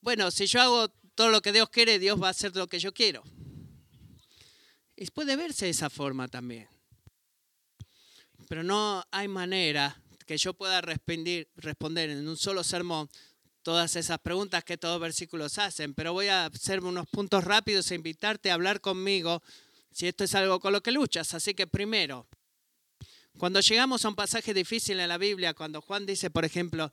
[0.00, 2.80] bueno, si yo hago todo lo que Dios quiere, Dios va a hacer lo que
[2.80, 3.22] yo quiero.
[5.18, 6.68] Puede verse de esa forma también.
[8.48, 13.10] Pero no hay manera que yo pueda responder en un solo sermón
[13.62, 15.92] todas esas preguntas que todos versículos hacen.
[15.92, 19.42] Pero voy a hacer unos puntos rápidos e invitarte a hablar conmigo
[19.90, 21.34] si esto es algo con lo que luchas.
[21.34, 22.26] Así que primero,
[23.36, 26.90] cuando llegamos a un pasaje difícil en la Biblia, cuando Juan dice, por ejemplo,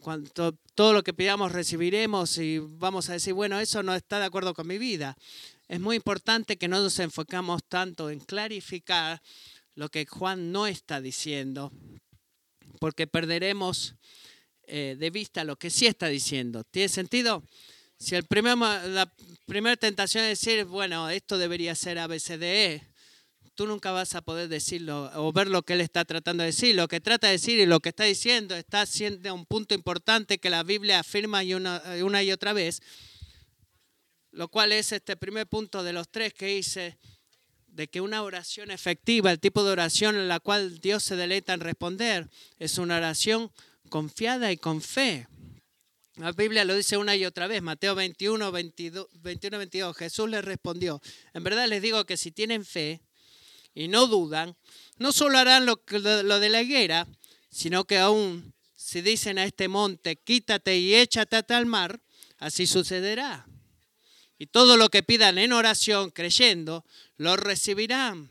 [0.00, 4.26] cuando todo lo que pidamos recibiremos y vamos a decir, bueno, eso no está de
[4.26, 5.16] acuerdo con mi vida
[5.72, 9.22] es muy importante que no nos enfocamos tanto en clarificar
[9.74, 11.72] lo que Juan no está diciendo,
[12.78, 13.94] porque perderemos
[14.64, 16.62] eh, de vista lo que sí está diciendo.
[16.64, 17.42] ¿Tiene sentido?
[17.98, 19.10] Si el primer, la
[19.46, 22.86] primera tentación es decir, bueno, esto debería ser ABCDE,
[23.54, 26.76] tú nunca vas a poder decirlo o ver lo que él está tratando de decir.
[26.76, 30.36] Lo que trata de decir y lo que está diciendo está siendo un punto importante
[30.36, 32.82] que la Biblia afirma una y otra vez,
[34.32, 36.98] lo cual es este primer punto de los tres que dice
[37.68, 41.54] de que una oración efectiva, el tipo de oración en la cual Dios se deleita
[41.54, 43.50] en responder, es una oración
[43.88, 45.26] confiada y con fe.
[46.16, 49.96] La Biblia lo dice una y otra vez, Mateo 21, 22, 21, 22.
[49.96, 51.00] Jesús les respondió,
[51.32, 53.00] en verdad les digo que si tienen fe
[53.74, 54.54] y no dudan,
[54.98, 57.06] no solo harán lo, lo de la higuera,
[57.50, 62.02] sino que aún si dicen a este monte, quítate y échate al mar,
[62.38, 63.46] así sucederá.
[64.42, 66.84] Y todo lo que pidan en oración, creyendo,
[67.16, 68.28] lo recibirán.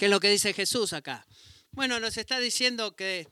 [0.00, 1.24] ¿Qué es lo que dice Jesús acá?
[1.70, 3.28] Bueno, nos está diciendo que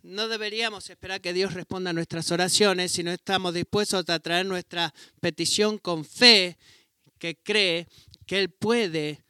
[0.00, 4.94] no deberíamos esperar que Dios responda a nuestras oraciones, sino estamos dispuestos a traer nuestra
[5.20, 6.56] petición con fe,
[7.18, 7.88] que cree
[8.24, 9.22] que Él puede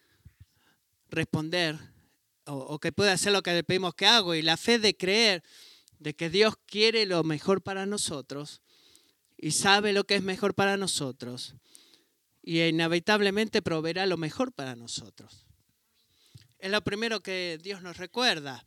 [1.11, 1.77] responder
[2.45, 4.37] o, que puede hacer lo que le pedimos que haga.
[4.37, 5.43] Y la fe de creer
[5.99, 8.61] de que Dios quiere lo mejor para nosotros
[9.45, 11.55] y sabe lo que es mejor para nosotros
[12.43, 15.45] y inevitablemente proveerá lo mejor para nosotros.
[16.59, 18.65] Es lo primero que Dios nos recuerda.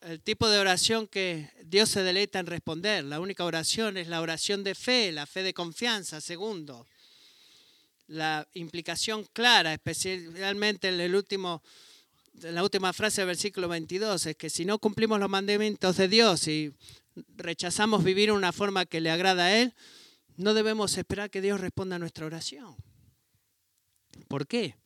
[0.00, 3.04] El tipo de oración que Dios se deleita en responder.
[3.04, 6.22] La única oración es la oración de fe, la fe de confianza.
[6.22, 6.86] Segundo,
[8.06, 11.62] la implicación clara, especialmente en el último,
[12.40, 16.48] la última frase del versículo 22, es que si no cumplimos los mandamientos de Dios
[16.48, 16.72] y
[17.36, 19.74] rechazamos vivir una forma que le agrada a Él,
[20.36, 22.76] no debemos esperar que Dios responda a nuestra oración.
[24.28, 24.76] ¿Por qué?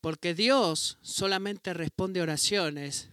[0.00, 3.08] Porque Dios solamente responde oraciones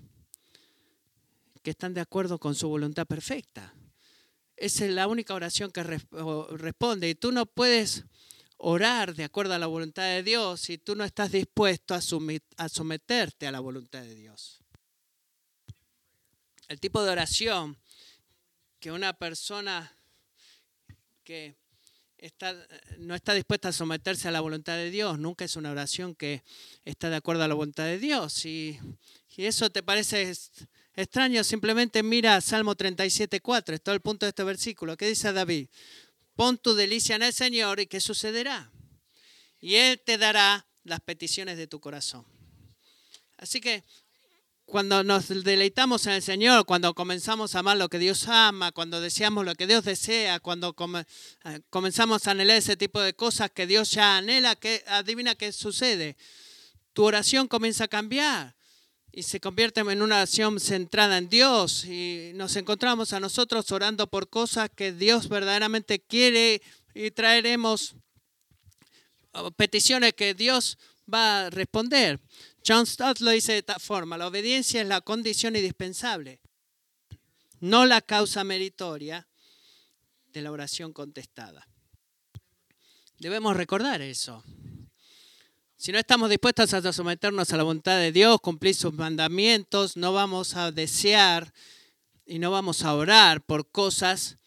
[1.63, 3.73] que están de acuerdo con su voluntad perfecta.
[4.57, 7.09] Esa es la única oración que responde.
[7.09, 8.03] Y tú no puedes
[8.57, 12.01] orar de acuerdo a la voluntad de Dios si tú no estás dispuesto a,
[12.69, 14.62] someterte a la voluntad de Dios
[16.73, 17.77] el tipo de oración
[18.79, 19.95] que una persona
[21.23, 21.55] que
[22.17, 22.55] está,
[22.97, 26.43] no está dispuesta a someterse a la voluntad de Dios, nunca es una oración que
[26.83, 28.45] está de acuerdo a la voluntad de Dios.
[28.45, 28.79] Y,
[29.37, 30.33] y eso te parece
[30.95, 34.97] extraño, simplemente mira Salmo 37.4, es todo el punto de este versículo.
[34.97, 35.69] ¿Qué dice David?
[36.35, 38.71] Pon tu delicia en el Señor y ¿qué sucederá?
[39.59, 42.25] Y Él te dará las peticiones de tu corazón.
[43.37, 43.83] Así que
[44.65, 49.01] cuando nos deleitamos en el Señor, cuando comenzamos a amar lo que Dios ama, cuando
[49.01, 50.75] deseamos lo que Dios desea, cuando
[51.45, 55.51] eh, comenzamos a anhelar ese tipo de cosas que Dios ya anhela, que adivina qué
[55.51, 56.15] sucede.
[56.93, 58.55] Tu oración comienza a cambiar
[59.11, 64.09] y se convierte en una oración centrada en Dios y nos encontramos a nosotros orando
[64.09, 66.61] por cosas que Dios verdaderamente quiere
[66.95, 67.95] y traeremos
[69.55, 70.77] peticiones que Dios
[71.11, 72.19] va a responder.
[72.65, 76.39] John Stott lo dice de esta forma, la obediencia es la condición indispensable,
[77.59, 79.27] no la causa meritoria
[80.27, 81.67] de la oración contestada.
[83.19, 84.43] Debemos recordar eso.
[85.75, 90.13] Si no estamos dispuestos a someternos a la voluntad de Dios, cumplir sus mandamientos, no
[90.13, 91.53] vamos a desear
[92.25, 94.37] y no vamos a orar por cosas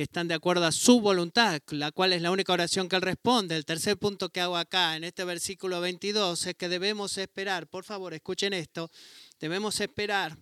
[0.00, 3.02] que están de acuerdo a su voluntad, la cual es la única oración que él
[3.02, 3.54] responde.
[3.54, 7.84] El tercer punto que hago acá en este versículo 22 es que debemos esperar, por
[7.84, 8.90] favor, escuchen esto,
[9.38, 10.38] debemos esperar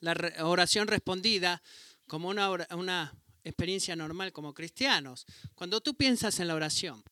[0.00, 1.62] la oración respondida
[2.08, 5.24] como una, una experiencia normal como cristianos.
[5.54, 7.04] Cuando tú piensas en la oración,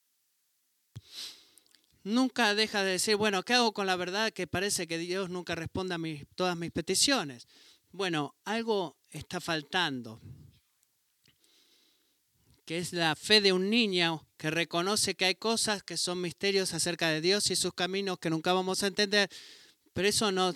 [2.02, 5.54] nunca deja de decir, bueno, ¿qué hago con la verdad que parece que Dios nunca
[5.54, 7.46] responde a todas mis peticiones?
[7.92, 10.20] Bueno, algo está faltando
[12.70, 16.72] que es la fe de un niño que reconoce que hay cosas que son misterios
[16.72, 19.28] acerca de Dios y sus caminos que nunca vamos a entender,
[19.92, 20.54] pero eso no,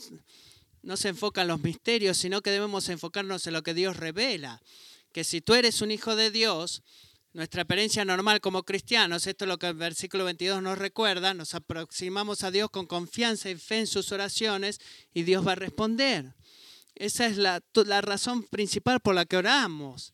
[0.83, 4.62] no se enfoca en los misterios, sino que debemos enfocarnos en lo que Dios revela,
[5.11, 6.85] que si tú eres un hijo de Dios,
[7.33, 11.56] nuestra experiencia normal como cristianos, esto es lo que el versículo 22 nos recuerda, nos
[11.56, 14.79] aproximamos a Dios con confianza y fe en sus oraciones
[15.12, 16.33] y Dios va a responder.
[16.94, 20.12] Esa es la, la razón principal por la que oramos.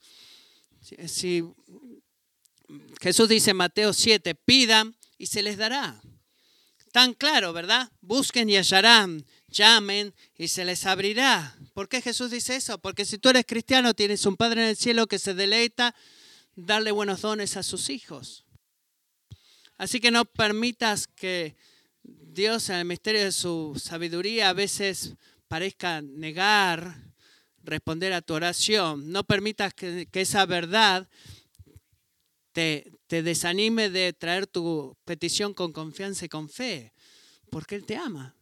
[1.06, 1.44] Si,
[3.00, 6.00] Jesús dice en Mateo 7, pidan y se les dará.
[6.92, 7.90] Tan claro, ¿verdad?
[8.00, 11.56] Busquen y hallarán, llamen y se les abrirá.
[11.72, 12.78] ¿Por qué Jesús dice eso?
[12.78, 15.94] Porque si tú eres cristiano, tienes un Padre en el cielo que se deleita
[16.56, 18.44] darle buenos dones a sus hijos.
[19.78, 21.56] Así que no permitas que
[22.02, 25.14] Dios en el misterio de su sabiduría a veces
[25.48, 27.10] parezca negar
[27.62, 29.10] responder a tu oración.
[29.12, 31.08] No permitas que, esa verdad
[33.06, 36.92] te, desanime de traer tu petición con confianza y con fe,
[37.50, 38.36] porque Él te ama.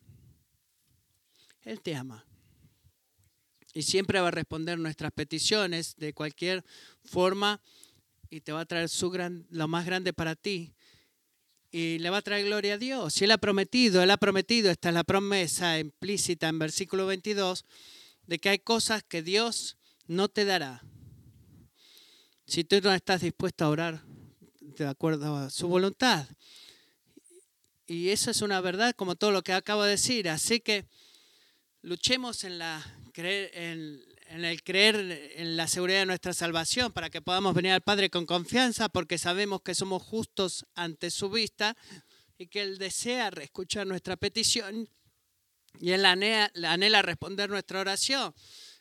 [1.62, 2.26] Él te ama.
[3.74, 6.64] Y siempre va a responder nuestras peticiones de cualquier
[7.04, 7.60] forma
[8.30, 10.74] y te va a traer su gran, lo más grande para ti.
[11.70, 13.14] Y le va a traer gloria a Dios.
[13.14, 17.64] Si Él ha prometido, Él ha prometido, esta es la promesa implícita en versículo 22,
[18.26, 20.82] de que hay cosas que Dios no te dará.
[22.46, 24.07] Si tú no estás dispuesto a orar
[24.85, 26.26] de acuerdo a su voluntad.
[27.87, 30.29] Y eso es una verdad como todo lo que acabo de decir.
[30.29, 30.87] Así que
[31.83, 37.22] luchemos en, la, en, en el creer en la seguridad de nuestra salvación para que
[37.22, 41.76] podamos venir al Padre con confianza porque sabemos que somos justos ante su vista
[42.37, 44.89] y que Él desea escuchar nuestra petición
[45.81, 48.35] y Él anhela, anhela responder nuestra oración.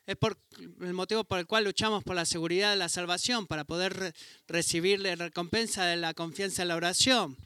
[0.07, 0.37] Es por
[0.81, 4.15] el motivo por el cual luchamos por la seguridad de la salvación, para poder
[4.47, 7.37] recibir la recompensa de la confianza en la oración.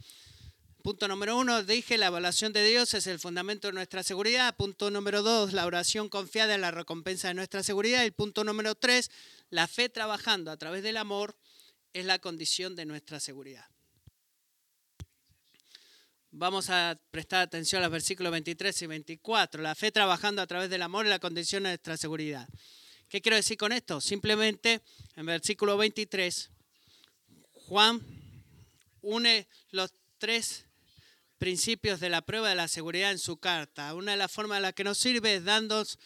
[0.83, 4.55] Punto número uno, dije, la evaluación de Dios es el fundamento de nuestra seguridad.
[4.55, 8.03] Punto número dos, la oración confiada en la recompensa de nuestra seguridad.
[8.05, 9.09] Y punto número tres,
[9.49, 11.35] la fe trabajando a través del amor
[11.93, 13.65] es la condición de nuestra seguridad.
[16.33, 19.61] Vamos a prestar atención a los versículos 23 y 24.
[19.61, 22.47] La fe trabajando a través del amor es la condición de nuestra seguridad.
[23.09, 23.99] ¿Qué quiero decir con esto?
[23.99, 24.81] Simplemente
[25.17, 26.49] en versículo 23,
[27.67, 28.01] Juan
[29.01, 30.67] une los tres
[31.37, 33.93] principios de la prueba de la seguridad en su carta.
[33.93, 35.99] Una de las formas en las que nos sirve es dándonos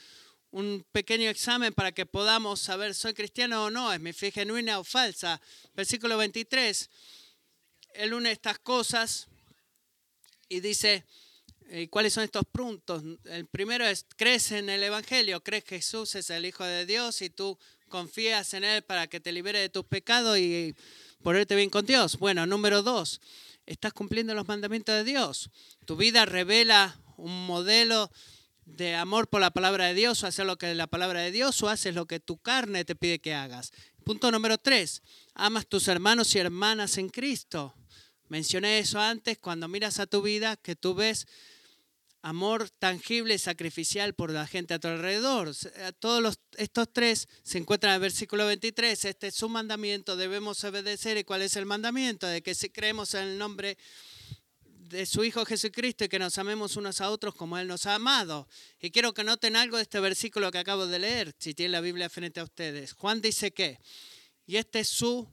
[0.50, 3.94] un pequeño examen para que podamos saber, ¿soy cristiano o no?
[3.94, 5.40] ¿Es mi fe genuina o falsa?
[5.76, 6.90] Versículo 23,
[7.94, 9.28] él une estas cosas
[10.50, 11.06] y dice,
[11.70, 13.04] eh, ¿cuáles son estos puntos?
[13.26, 17.22] El primero es, crees en el Evangelio, crees que Jesús es el Hijo de Dios
[17.22, 17.58] y tú
[17.90, 20.76] confías en Él para que te libere de tus pecados y
[21.24, 22.18] ponerte bien con Dios.
[22.18, 23.22] Bueno, número dos,
[23.66, 25.50] estás cumpliendo los mandamientos de Dios.
[25.86, 28.12] Tu vida revela un modelo
[28.66, 31.62] de amor por la palabra de Dios o hacer lo que la palabra de Dios
[31.64, 33.72] o haces lo que tu carne te pide que hagas.
[34.04, 35.02] Punto número tres,
[35.34, 37.74] amas tus hermanos y hermanas en Cristo.
[38.28, 41.28] Mencioné eso antes, cuando miras a tu vida, que tú ves
[42.26, 45.54] amor tangible y sacrificial por la gente a tu alrededor.
[45.76, 49.06] Eh, todos estos tres se encuentran en el versículo 23.
[49.06, 51.18] Este es su mandamiento, debemos obedecer.
[51.18, 52.26] ¿Y cuál es el mandamiento?
[52.26, 53.78] De que si creemos en el nombre
[54.66, 57.94] de su Hijo Jesucristo y que nos amemos unos a otros como Él nos ha
[57.94, 58.48] amado.
[58.80, 61.82] Y quiero que noten algo de este versículo que acabo de leer, si tienen la
[61.82, 62.94] Biblia frente a ustedes.
[62.94, 63.80] Juan dice que,
[64.48, 65.30] y este es su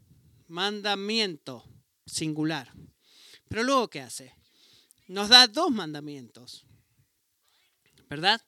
[0.46, 1.64] mandamiento
[2.12, 2.72] singular.
[3.48, 4.34] Pero luego, ¿qué hace?
[5.08, 6.64] Nos da dos mandamientos.
[8.12, 8.42] ¿verdad?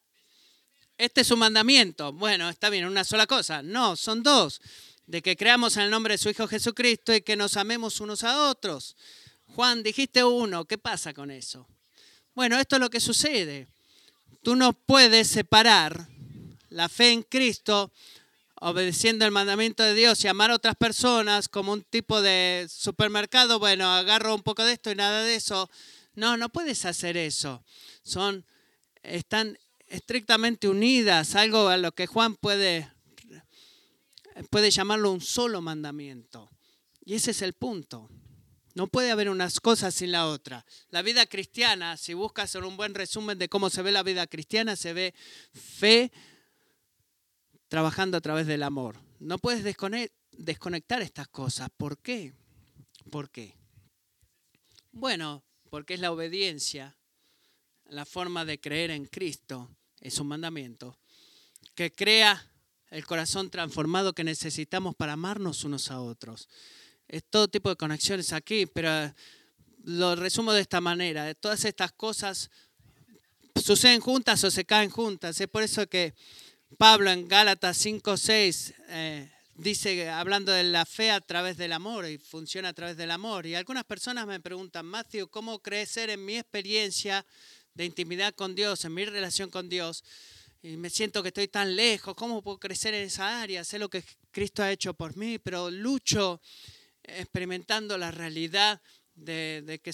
[0.99, 2.13] Este es su mandamiento.
[2.13, 3.63] Bueno, está bien, una sola cosa.
[3.63, 4.61] No, son dos.
[5.07, 8.25] De que creamos en el nombre de su Hijo Jesucristo y que nos amemos unos
[8.25, 8.95] a otros.
[9.55, 11.67] Juan, dijiste uno, ¿qué pasa con eso?
[12.35, 13.69] Bueno, esto es lo que sucede.
[14.43, 16.09] Tú no puedes separar
[16.69, 17.91] la fe en Cristo
[18.61, 23.59] obedeciendo el mandamiento de Dios y amar a otras personas como un tipo de supermercado,
[23.59, 25.71] bueno, agarro un poco de esto y nada de eso.
[26.15, 27.65] No, no puedes hacer eso.
[28.03, 28.45] Son
[29.05, 32.91] están estrictamente unidas, algo a lo que Juan puede,
[34.51, 36.51] puede llamarlo un solo mandamiento.
[37.05, 38.09] Y ese es el punto.
[38.75, 40.65] No puede haber unas cosas sin la otra.
[40.91, 44.75] La vida cristiana, si buscas un buen resumen de cómo se ve la vida cristiana,
[44.75, 45.15] se ve
[45.53, 46.11] fe
[47.75, 49.01] trabajando a través del amor.
[49.19, 51.71] No puedes desconectar estas cosas.
[51.77, 52.33] ¿Por qué?
[53.11, 53.57] ¿Por qué?
[54.93, 56.97] Bueno, porque es la obediencia
[57.87, 59.69] la forma de creer en Cristo,
[60.01, 60.97] es un mandamiento,
[61.75, 62.49] que crea
[62.91, 66.49] el corazón transformado que necesitamos para amarnos unos a otros.
[67.09, 69.13] Es todo tipo de conexiones aquí, pero
[69.83, 71.35] lo resumo de esta manera.
[71.35, 72.53] Todas estas cosas
[73.61, 75.41] suceden juntas o se caen juntas.
[75.41, 76.15] Es por eso que
[76.77, 82.09] Pablo en Gálatas 5, 6 eh, dice, hablando de la fe a través del amor
[82.09, 83.47] y funciona a través del amor.
[83.47, 87.25] Y algunas personas me preguntan, Matthew, ¿cómo crecer en mi experiencia
[87.75, 90.05] de intimidad con Dios, en mi relación con Dios,
[90.63, 93.65] y me siento que estoy tan lejos, ¿cómo puedo crecer en esa área?
[93.65, 96.41] Sé lo que Cristo ha hecho por mí, pero lucho
[97.03, 98.81] experimentando la realidad
[99.15, 99.93] de, que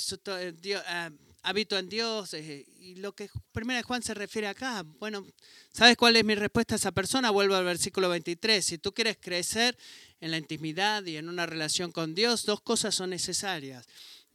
[0.52, 1.10] Dios, eh,
[1.42, 4.82] habito en Dios eh, y lo que primera Juan se refiere acá.
[4.98, 5.26] Bueno,
[5.72, 7.30] ¿sabes cuál es mi respuesta a esa persona?
[7.30, 8.64] Vuelvo al versículo 23.
[8.64, 9.76] Si tú quieres crecer
[10.20, 13.86] en la intimidad y en una relación con Dios, dos cosas son necesarias.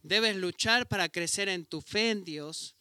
[0.02, 2.76] Debes luchar para crecer en tu fe en Dios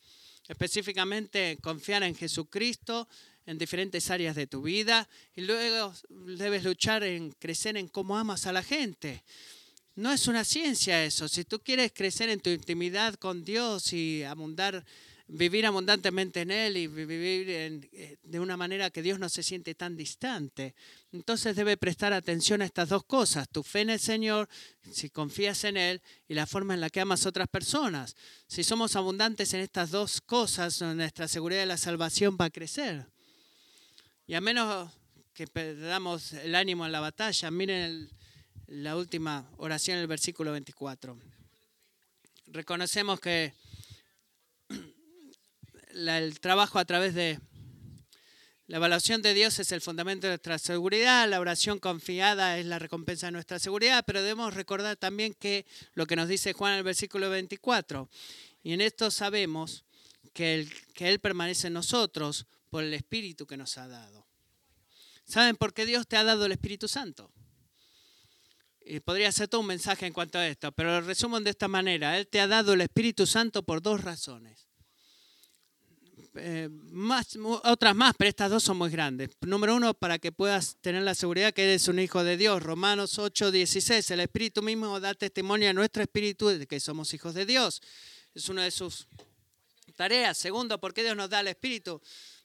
[0.48, 3.08] Específicamente, confiar en Jesucristo
[3.48, 8.46] en diferentes áreas de tu vida y luego debes luchar en crecer en cómo amas
[8.46, 9.24] a la gente.
[9.96, 11.28] No es una ciencia eso.
[11.28, 14.86] Si tú quieres crecer en tu intimidad con Dios y abundar
[15.28, 19.74] vivir abundantemente en Él y vivir eh, de una manera que Dios no se siente
[19.74, 20.76] tan distante.
[21.12, 24.48] Entonces debe prestar atención a estas dos cosas, tu fe en el Señor,
[24.92, 28.16] si confías en Él, y la forma en la que amas a otras personas.
[28.48, 33.08] Si somos abundantes en estas dos cosas, nuestra seguridad de la salvación va a crecer.
[34.28, 34.92] Y a menos
[35.34, 38.10] que perdamos el ánimo en la batalla, miren
[38.68, 41.18] la última oración, el versículo 24.
[42.48, 43.54] Reconocemos que
[45.94, 47.40] el trabajo a través de
[48.68, 52.80] la evaluación de Dios es el fundamento de nuestra seguridad, la oración confiada es la
[52.80, 56.78] recompensa de nuestra seguridad, pero debemos recordar también que lo que nos dice Juan en
[56.80, 58.10] el versículo 24,
[58.64, 59.86] y en esto sabemos
[60.34, 64.26] que, que Él permanece en nosotros por el Espíritu que nos ha dado.
[65.26, 67.32] ¿Saben por qué Dios te ha dado el Espíritu Santo?
[68.88, 71.68] Y podría ser todo un mensaje en cuanto a esto, pero lo resumo de esta
[71.68, 72.20] manera.
[72.20, 74.68] Él te ha dado el Espíritu Santo por dos razones.
[76.38, 79.32] Eh, más, otras más, pero estas dos son muy grandes.
[79.42, 82.62] Número uno, para que puedas tener la seguridad que eres un hijo de Dios.
[82.62, 84.12] Romanos 8, 16.
[84.12, 87.82] El Espíritu mismo da testimonio a nuestro espíritu de que somos hijos de Dios.
[88.36, 89.08] Es una de sus
[89.96, 90.38] tareas.
[90.38, 92.02] Segundo, ¿por qué Dios nos da el Espíritu?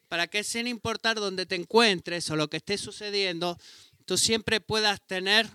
[0.08, 3.58] Para que sin importar dónde te encuentres o lo que esté sucediendo,
[4.06, 5.50] tú siempre puedas tener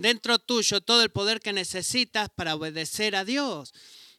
[0.00, 3.74] dentro tuyo todo el poder que necesitas para obedecer a Dios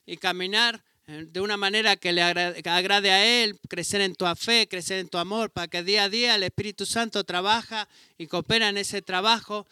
[0.05, 4.67] y caminar eh, de una manera que le agrade a Él, crecer en tu fe,
[4.67, 8.69] crecer en tu amor, para que día a día el Espíritu Santo trabaja y coopera
[8.69, 9.65] en ese trabajo.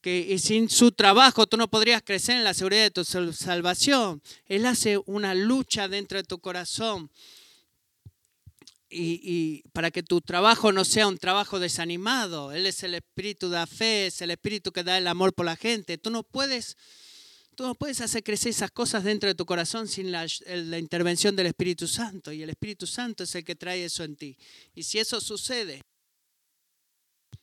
[0.00, 4.22] Que, y sin su trabajo tú no podrías crecer en la seguridad de tu salvación.
[4.46, 7.10] Él hace una lucha dentro de tu corazón.
[8.90, 12.52] Y, para que tu trabajo no sea un trabajo desanimado.
[12.52, 15.44] Él es el espíritu de la fe, es el espíritu que da el amor por
[15.46, 15.98] la gente.
[15.98, 16.76] Tú no puedes
[17.54, 21.34] Tú no puedes hacer crecer esas cosas dentro de tu corazón sin la, la, intervención
[21.34, 22.30] del Espíritu Santo.
[22.30, 24.38] Y el Espíritu Santo es el que trae eso en ti.
[24.76, 25.82] Y si eso sucede,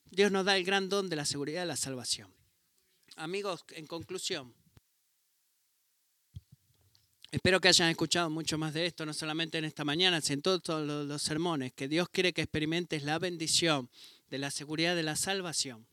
[0.10, 2.34] Dios nos da el gran don de la seguridad de la salvación.
[3.18, 4.56] Amigos, en conclusión,
[7.36, 10.42] espero que hayan escuchado mucho más de esto, no solamente en esta mañana, sino en
[10.42, 13.90] todos los, los sermones, que Dios quiere que experimentes la bendición
[14.30, 15.86] de la seguridad de la salvación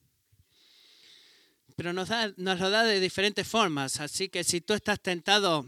[1.76, 4.00] pero nos, da, nos lo da de diferentes formas.
[4.00, 5.66] Así que si tú estás tentado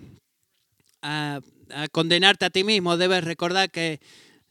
[1.03, 1.41] a,
[1.93, 4.01] condenarte a ti mismo, debes recordar que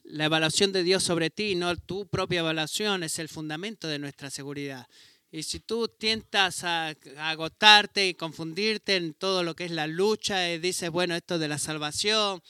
[0.04, 4.30] la evaluación de Dios sobre ti, no tu propia evaluación, es el fundamento de nuestra
[4.30, 4.88] seguridad.
[5.34, 10.52] Y si tú tientas a, agotarte y confundirte en todo lo que es la lucha
[10.52, 12.44] y dices, bueno, esto de la salvación,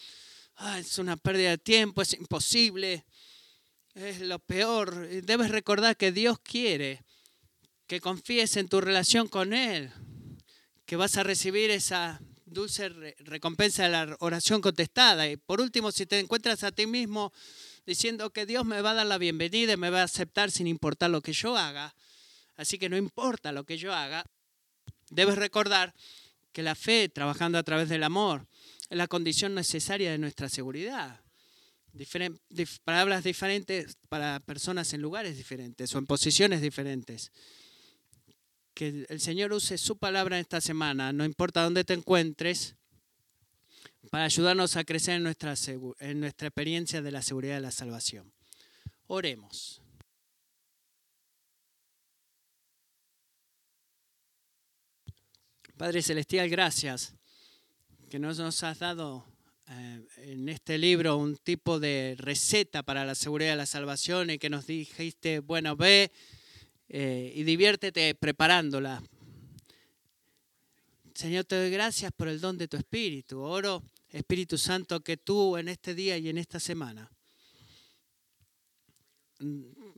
[0.77, 3.05] es una pérdida de tiempo, es imposible,
[3.95, 7.05] es lo peor, debes recordar que Dios quiere
[7.87, 9.89] que confíes en tu relación con Él,
[10.85, 15.29] que vas a recibir esa dulce recompensa de la oración contestada.
[15.29, 17.31] Y por último, si te encuentras a ti mismo
[17.85, 20.67] diciendo que Dios me va a dar la bienvenida y me va a aceptar sin
[20.67, 21.95] importar lo que yo haga,
[22.55, 24.25] así que no importa lo que yo haga,
[25.09, 25.93] debes recordar
[26.51, 28.47] que la fe, trabajando a través del amor,
[28.89, 31.21] es la condición necesaria de nuestra seguridad.
[32.83, 37.31] palabras diferentes para personas en lugares diferentes o en posiciones diferentes
[38.73, 42.75] que el Señor use su palabra esta semana, no importa dónde te encuentres,
[44.09, 45.53] para ayudarnos a crecer en nuestra,
[45.99, 48.33] en nuestra experiencia de la seguridad de la salvación.
[49.07, 49.82] Oremos.
[55.77, 57.15] Padre Celestial, gracias
[58.09, 59.25] que nos, has dado
[59.67, 64.37] eh, en este libro un tipo de receta para la seguridad de la salvación y
[64.37, 66.11] que nos dijiste, bueno, ve
[66.89, 69.01] eh, y diviértete preparándola.
[71.15, 73.41] Señor, te doy gracias por el don de tu Espíritu.
[73.41, 77.09] Oro, Espíritu Santo, que tú en este día y en esta semana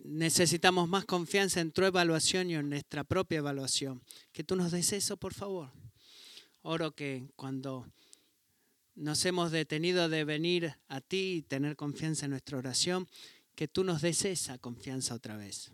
[0.07, 4.01] necesitamos más confianza en tu evaluación y en nuestra propia evaluación.
[4.31, 5.71] Que tú nos des eso, por favor.
[6.61, 7.87] Oro que cuando
[8.95, 13.07] nos hemos detenido de venir a ti y tener confianza en nuestra oración,
[13.55, 15.71] que tú nos des esa confianza otra vez.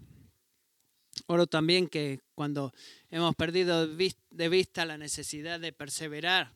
[1.27, 2.73] Oro también que cuando
[3.09, 6.53] hemos perdido de vista la necesidad de perseverar,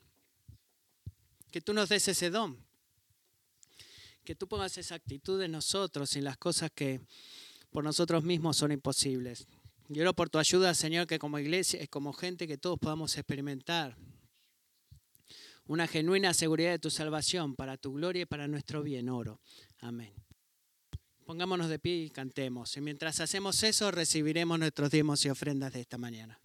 [1.52, 2.58] que tú nos des ese don,
[4.24, 7.02] que tú pongas esa actitud en nosotros y las cosas que
[7.76, 9.48] por nosotros mismos son imposibles.
[9.90, 13.18] Yo oro por tu ayuda, Señor, que como iglesia y como gente que todos podamos
[13.18, 13.98] experimentar
[15.66, 19.10] una genuina seguridad de tu salvación para tu gloria y para nuestro bien.
[19.10, 19.42] Oro.
[19.80, 20.14] Amén.
[21.26, 22.78] Pongámonos de pie y cantemos.
[22.78, 26.40] Y mientras hacemos eso, recibiremos nuestros diezmos y ofrendas de esta mañana.